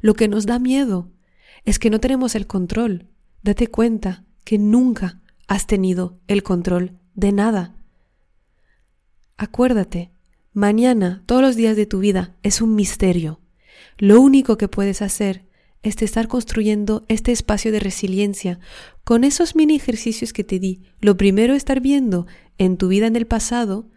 Lo 0.02 0.16
que 0.16 0.28
nos 0.28 0.48
da 0.48 0.58
miedo 0.58 1.12
es 1.66 1.78
que 1.78 1.92
no 1.92 2.00
tenemos 2.00 2.34
el 2.34 2.48
control. 2.48 3.06
Date 3.44 3.68
cuenta 3.68 4.26
que 4.44 4.58
nunca 4.58 5.22
has 5.48 5.68
tenido 5.68 6.18
el 6.26 6.42
control 6.42 6.98
de 7.14 7.32
nada. 7.32 7.76
Acuérdate, 9.38 10.10
mañana, 10.52 11.22
todos 11.28 11.44
los 11.44 11.56
días 11.56 11.76
de 11.76 11.86
tu 11.86 12.00
vida, 12.00 12.36
es 12.42 12.60
un 12.60 12.74
misterio. 12.74 13.40
Lo 14.00 14.20
único 14.20 14.58
que 14.58 14.68
puedes 14.68 15.04
hacer 15.04 15.46
es 15.84 16.02
estar 16.02 16.28
construyendo 16.28 17.06
este 17.08 17.32
espacio 17.32 17.72
de 17.72 17.82
resiliencia 17.82 18.60
con 19.04 19.24
esos 19.24 19.56
mini 19.56 19.76
ejercicios 19.76 20.34
que 20.34 20.44
te 20.44 20.58
di. 20.58 20.82
Lo 21.02 21.18
primero, 21.18 21.54
estar 21.54 21.82
viendo 21.82 22.26
en 22.58 22.78
tu 22.78 22.88
vida 22.88 23.06
en 23.06 23.16
el 23.16 23.28
pasado 23.28 23.92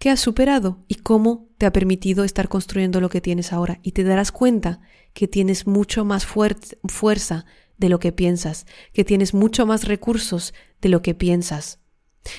qué 0.00 0.08
has 0.08 0.18
superado 0.18 0.82
y 0.88 0.96
cómo 0.96 1.50
te 1.58 1.66
ha 1.66 1.72
permitido 1.72 2.24
estar 2.24 2.48
construyendo 2.48 3.02
lo 3.02 3.10
que 3.10 3.20
tienes 3.20 3.52
ahora. 3.52 3.80
Y 3.82 3.92
te 3.92 4.02
darás 4.02 4.32
cuenta 4.32 4.80
que 5.12 5.28
tienes 5.28 5.66
mucho 5.66 6.06
más 6.06 6.24
fuerza 6.24 7.44
de 7.76 7.88
lo 7.90 8.00
que 8.00 8.10
piensas, 8.10 8.66
que 8.94 9.04
tienes 9.04 9.34
mucho 9.34 9.66
más 9.66 9.84
recursos 9.84 10.54
de 10.80 10.88
lo 10.88 11.02
que 11.02 11.14
piensas. 11.14 11.80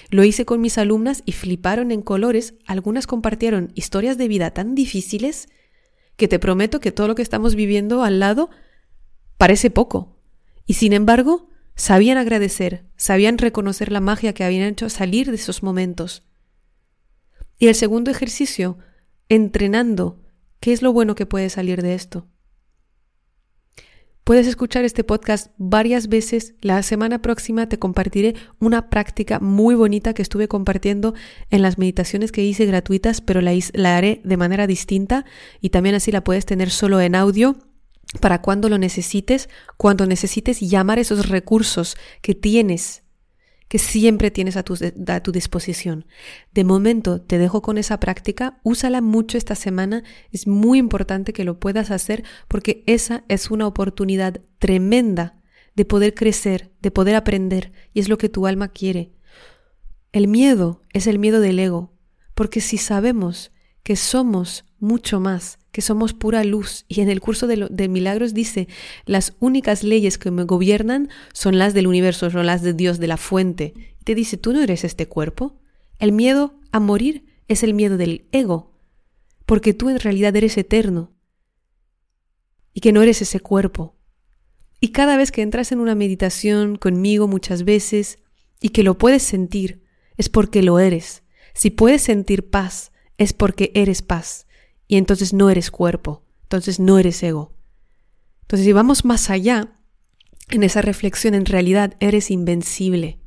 Lo 0.09 0.23
hice 0.23 0.43
con 0.43 0.59
mis 0.59 0.79
alumnas 0.79 1.21
y 1.23 1.33
fliparon 1.33 1.91
en 1.91 2.01
colores. 2.01 2.55
Algunas 2.65 3.05
compartieron 3.05 3.71
historias 3.75 4.17
de 4.17 4.27
vida 4.27 4.51
tan 4.51 4.73
difíciles 4.73 5.47
que 6.15 6.27
te 6.27 6.39
prometo 6.39 6.79
que 6.79 6.91
todo 6.91 7.07
lo 7.07 7.15
que 7.15 7.21
estamos 7.21 7.53
viviendo 7.53 8.03
al 8.03 8.19
lado 8.19 8.49
parece 9.37 9.69
poco. 9.69 10.17
Y 10.65 10.73
sin 10.73 10.93
embargo, 10.93 11.47
sabían 11.75 12.17
agradecer, 12.17 12.85
sabían 12.95 13.37
reconocer 13.37 13.91
la 13.91 14.01
magia 14.01 14.33
que 14.33 14.43
habían 14.43 14.67
hecho 14.67 14.89
salir 14.89 15.29
de 15.29 15.35
esos 15.35 15.61
momentos. 15.61 16.23
Y 17.61 17.67
el 17.67 17.75
segundo 17.75 18.09
ejercicio, 18.09 18.79
entrenando, 19.29 20.19
¿qué 20.59 20.73
es 20.73 20.81
lo 20.81 20.93
bueno 20.93 21.13
que 21.13 21.27
puede 21.27 21.47
salir 21.51 21.83
de 21.83 21.93
esto? 21.93 22.27
Puedes 24.23 24.47
escuchar 24.47 24.83
este 24.83 25.03
podcast 25.03 25.51
varias 25.59 26.07
veces. 26.07 26.55
La 26.61 26.81
semana 26.81 27.21
próxima 27.21 27.69
te 27.69 27.77
compartiré 27.77 28.33
una 28.57 28.89
práctica 28.89 29.39
muy 29.39 29.75
bonita 29.75 30.15
que 30.15 30.23
estuve 30.23 30.47
compartiendo 30.47 31.13
en 31.51 31.61
las 31.61 31.77
meditaciones 31.77 32.31
que 32.31 32.43
hice 32.43 32.65
gratuitas, 32.65 33.21
pero 33.21 33.41
la, 33.41 33.51
haré 33.95 34.21
de 34.23 34.37
manera 34.37 34.65
distinta 34.65 35.23
y 35.59 35.69
también 35.69 35.93
así 35.93 36.11
la 36.11 36.23
puedes 36.23 36.47
tener 36.47 36.71
solo 36.71 36.99
en 36.99 37.13
audio 37.13 37.57
para 38.21 38.41
cuando 38.41 38.69
lo 38.69 38.79
necesites, 38.79 39.49
cuando 39.77 40.07
necesites 40.07 40.61
llamar 40.61 40.97
esos 40.97 41.29
recursos 41.29 41.95
que 42.23 42.33
tienes 42.33 43.03
que 43.71 43.79
siempre 43.79 44.31
tienes 44.31 44.57
a 44.57 44.63
tu, 44.63 44.75
a 45.07 45.23
tu, 45.23 45.31
disposición. 45.31 46.05
De 46.53 46.65
momento 46.65 47.21
te 47.21 47.37
dejo 47.37 47.61
con 47.61 47.77
esa 47.77 48.01
práctica, 48.01 48.59
úsala 48.63 48.99
mucho 48.99 49.37
esta 49.37 49.55
semana, 49.55 50.03
es 50.29 50.45
muy 50.45 50.77
importante 50.77 51.31
que 51.31 51.45
lo 51.45 51.57
puedas 51.57 51.89
hacer 51.89 52.25
porque 52.49 52.83
esa 52.85 53.23
es 53.29 53.49
una 53.49 53.65
oportunidad 53.67 54.41
tremenda 54.59 55.41
de 55.73 55.85
poder 55.85 56.13
crecer, 56.15 56.73
de 56.81 56.91
poder 56.91 57.15
aprender 57.15 57.71
y 57.93 58.01
es 58.01 58.09
lo 58.09 58.17
que 58.17 58.27
tu 58.27 58.45
alma 58.45 58.67
quiere. 58.67 59.13
El 60.11 60.27
miedo 60.27 60.81
es 60.91 61.07
el 61.07 61.17
miedo 61.17 61.39
del 61.39 61.57
ego, 61.57 61.93
porque 62.35 62.59
si 62.59 62.77
sabemos 62.77 63.53
que 63.91 63.97
somos 63.97 64.63
mucho 64.79 65.19
más, 65.19 65.59
que 65.73 65.81
somos 65.81 66.13
pura 66.13 66.45
luz. 66.45 66.85
Y 66.87 67.01
en 67.01 67.09
el 67.09 67.19
curso 67.19 67.45
de, 67.45 67.89
milagros 67.89 68.33
dice, 68.33 68.69
las 69.05 69.35
únicas 69.41 69.83
leyes 69.83 70.17
que 70.17 70.31
me 70.31 70.43
gobiernan 70.43 71.09
son 71.33 71.57
las 71.57 71.73
del 71.73 71.87
universo, 71.87 72.29
son 72.29 72.45
las 72.45 72.61
de 72.61 72.71
Dios, 72.71 72.99
de 72.99 73.07
la 73.07 73.17
fuente. 73.17 73.73
Y 73.99 74.05
te 74.05 74.15
dice, 74.15 74.37
tú 74.37 74.53
no 74.53 74.61
eres 74.61 74.85
este 74.85 75.09
cuerpo. 75.09 75.59
El 75.99 76.13
miedo 76.13 76.57
a 76.71 76.79
morir 76.79 77.25
es 77.49 77.63
el 77.63 77.73
miedo 77.73 77.97
del 77.97 78.29
ego, 78.31 78.79
porque 79.45 79.73
tú 79.73 79.89
en 79.89 79.99
realidad 79.99 80.33
eres 80.37 80.57
eterno 80.57 81.11
y 82.73 82.79
que 82.79 82.93
no 82.93 83.01
eres 83.01 83.21
ese 83.21 83.41
cuerpo. 83.41 83.97
Y 84.79 84.93
cada 84.93 85.17
vez 85.17 85.33
que 85.33 85.41
entras 85.41 85.73
en 85.73 85.81
una 85.81 85.95
meditación 85.95 86.77
conmigo 86.77 87.27
muchas 87.27 87.65
veces 87.65 88.19
y 88.61 88.69
que 88.69 88.83
lo 88.83 88.97
puedes 88.97 89.23
sentir, 89.23 89.83
es 90.15 90.29
porque 90.29 90.63
lo 90.63 90.79
eres. 90.79 91.23
Si 91.53 91.71
puedes 91.71 92.01
sentir 92.03 92.49
paz, 92.49 92.90
es 93.21 93.33
porque 93.33 93.71
eres 93.75 94.01
paz 94.01 94.47
y 94.87 94.97
entonces 94.97 95.31
no 95.31 95.51
eres 95.51 95.69
cuerpo, 95.69 96.25
entonces 96.41 96.79
no 96.79 96.97
eres 96.97 97.21
ego. 97.21 97.53
Entonces 98.41 98.65
si 98.65 98.73
vamos 98.73 99.05
más 99.05 99.29
allá, 99.29 99.77
en 100.49 100.63
esa 100.63 100.81
reflexión 100.81 101.35
en 101.35 101.45
realidad 101.45 101.95
eres 101.99 102.31
invencible, 102.31 103.19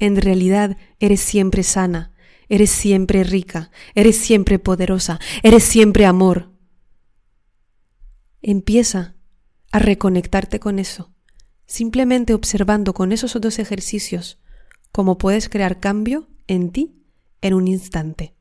en 0.00 0.16
realidad 0.16 0.76
eres 0.98 1.20
siempre 1.20 1.62
sana, 1.62 2.12
eres 2.48 2.70
siempre 2.70 3.22
rica, 3.22 3.70
eres 3.94 4.16
siempre 4.16 4.58
poderosa, 4.58 5.20
eres 5.44 5.62
siempre 5.62 6.06
amor. 6.06 6.50
Empieza 8.42 9.14
a 9.70 9.78
reconectarte 9.78 10.58
con 10.58 10.80
eso, 10.80 11.14
simplemente 11.66 12.34
observando 12.34 12.94
con 12.94 13.12
esos 13.12 13.40
dos 13.40 13.60
ejercicios 13.60 14.40
cómo 14.90 15.18
puedes 15.18 15.48
crear 15.48 15.78
cambio 15.78 16.28
en 16.48 16.70
ti 16.70 17.04
en 17.42 17.54
un 17.54 17.68
instante. 17.68 18.34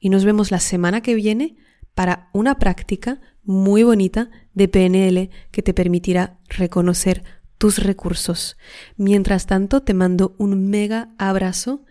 Y 0.00 0.10
nos 0.10 0.24
vemos 0.24 0.50
la 0.50 0.60
semana 0.60 1.00
que 1.00 1.14
viene 1.14 1.56
para 1.94 2.28
una 2.32 2.58
práctica 2.58 3.20
muy 3.42 3.82
bonita 3.82 4.30
de 4.54 4.68
PNL 4.68 5.30
que 5.50 5.62
te 5.62 5.74
permitirá 5.74 6.38
reconocer 6.48 7.22
tus 7.58 7.78
recursos. 7.82 8.56
Mientras 8.96 9.46
tanto, 9.46 9.82
te 9.82 9.94
mando 9.94 10.34
un 10.38 10.68
mega 10.68 11.14
abrazo 11.18 11.84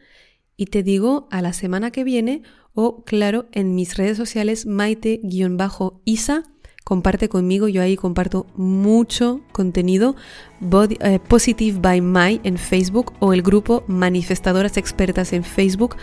y 0.58 0.68
te 0.68 0.84
digo 0.84 1.28
a 1.32 1.42
la 1.42 1.54
semana 1.54 1.92
que 1.92 2.04
viene 2.04 2.44
o 2.74 3.04
claro 3.04 3.48
en 3.52 3.74
mis 3.74 3.98
redes 3.98 4.18
sociales 4.18 4.66
maite-isa 4.66 6.44
comparte 6.86 7.30
conmigo, 7.30 7.68
yo 7.68 7.82
ahí 7.82 7.98
comparto 7.98 8.46
mucho 8.56 9.42
contenido, 9.52 10.16
eh, 10.62 11.20
Positive 11.28 11.80
by 11.80 12.00
My 12.00 12.40
en 12.44 12.58
Facebook 12.58 13.14
o 13.20 13.34
el 13.34 13.42
grupo 13.42 13.84
Manifestadoras 13.88 14.78
Expertas 14.78 15.34
en 15.34 15.44
Facebook. 15.44 15.98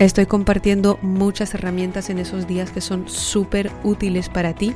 Estoy 0.00 0.24
compartiendo 0.24 0.98
muchas 1.02 1.52
herramientas 1.52 2.08
en 2.08 2.18
esos 2.18 2.46
días 2.46 2.70
que 2.70 2.80
son 2.80 3.06
súper 3.06 3.70
útiles 3.84 4.30
para 4.30 4.54
ti. 4.54 4.72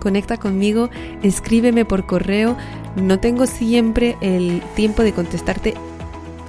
Conecta 0.00 0.36
conmigo, 0.36 0.90
escríbeme 1.22 1.86
por 1.86 2.04
correo. 2.04 2.58
No 2.94 3.18
tengo 3.18 3.46
siempre 3.46 4.18
el 4.20 4.60
tiempo 4.74 5.02
de 5.02 5.14
contestarte 5.14 5.72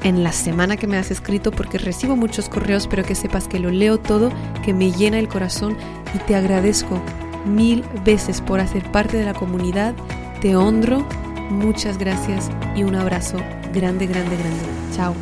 en 0.04 0.26
la 0.26 0.34
semana 0.34 0.76
que 0.76 0.88
me 0.88 0.98
has 0.98 1.10
escrito 1.10 1.52
porque 1.52 1.78
recibo 1.78 2.18
muchos 2.18 2.50
correos, 2.50 2.88
pero 2.88 3.06
que 3.06 3.16
sepas 3.16 3.48
que 3.48 3.60
lo 3.60 3.72
leo 3.72 3.98
todo, 3.98 4.30
que 4.66 4.74
me 4.74 4.92
llena 4.92 5.20
el 5.20 5.30
corazón 5.30 5.78
y 6.14 6.18
te 6.20 6.36
agradezco 6.36 7.02
mil 7.46 7.86
veces 8.04 8.42
por 8.42 8.60
hacer 8.60 8.92
parte 8.92 9.16
de 9.16 9.24
la 9.24 9.36
comunidad. 9.36 9.96
Te 10.42 10.58
honro, 10.58 11.08
muchas 11.50 11.98
gracias 11.98 12.50
y 12.76 12.84
un 12.84 12.96
abrazo 12.96 13.38
grande, 13.74 14.06
grande, 14.06 14.36
grande. 14.36 14.66
Chao. 14.94 15.16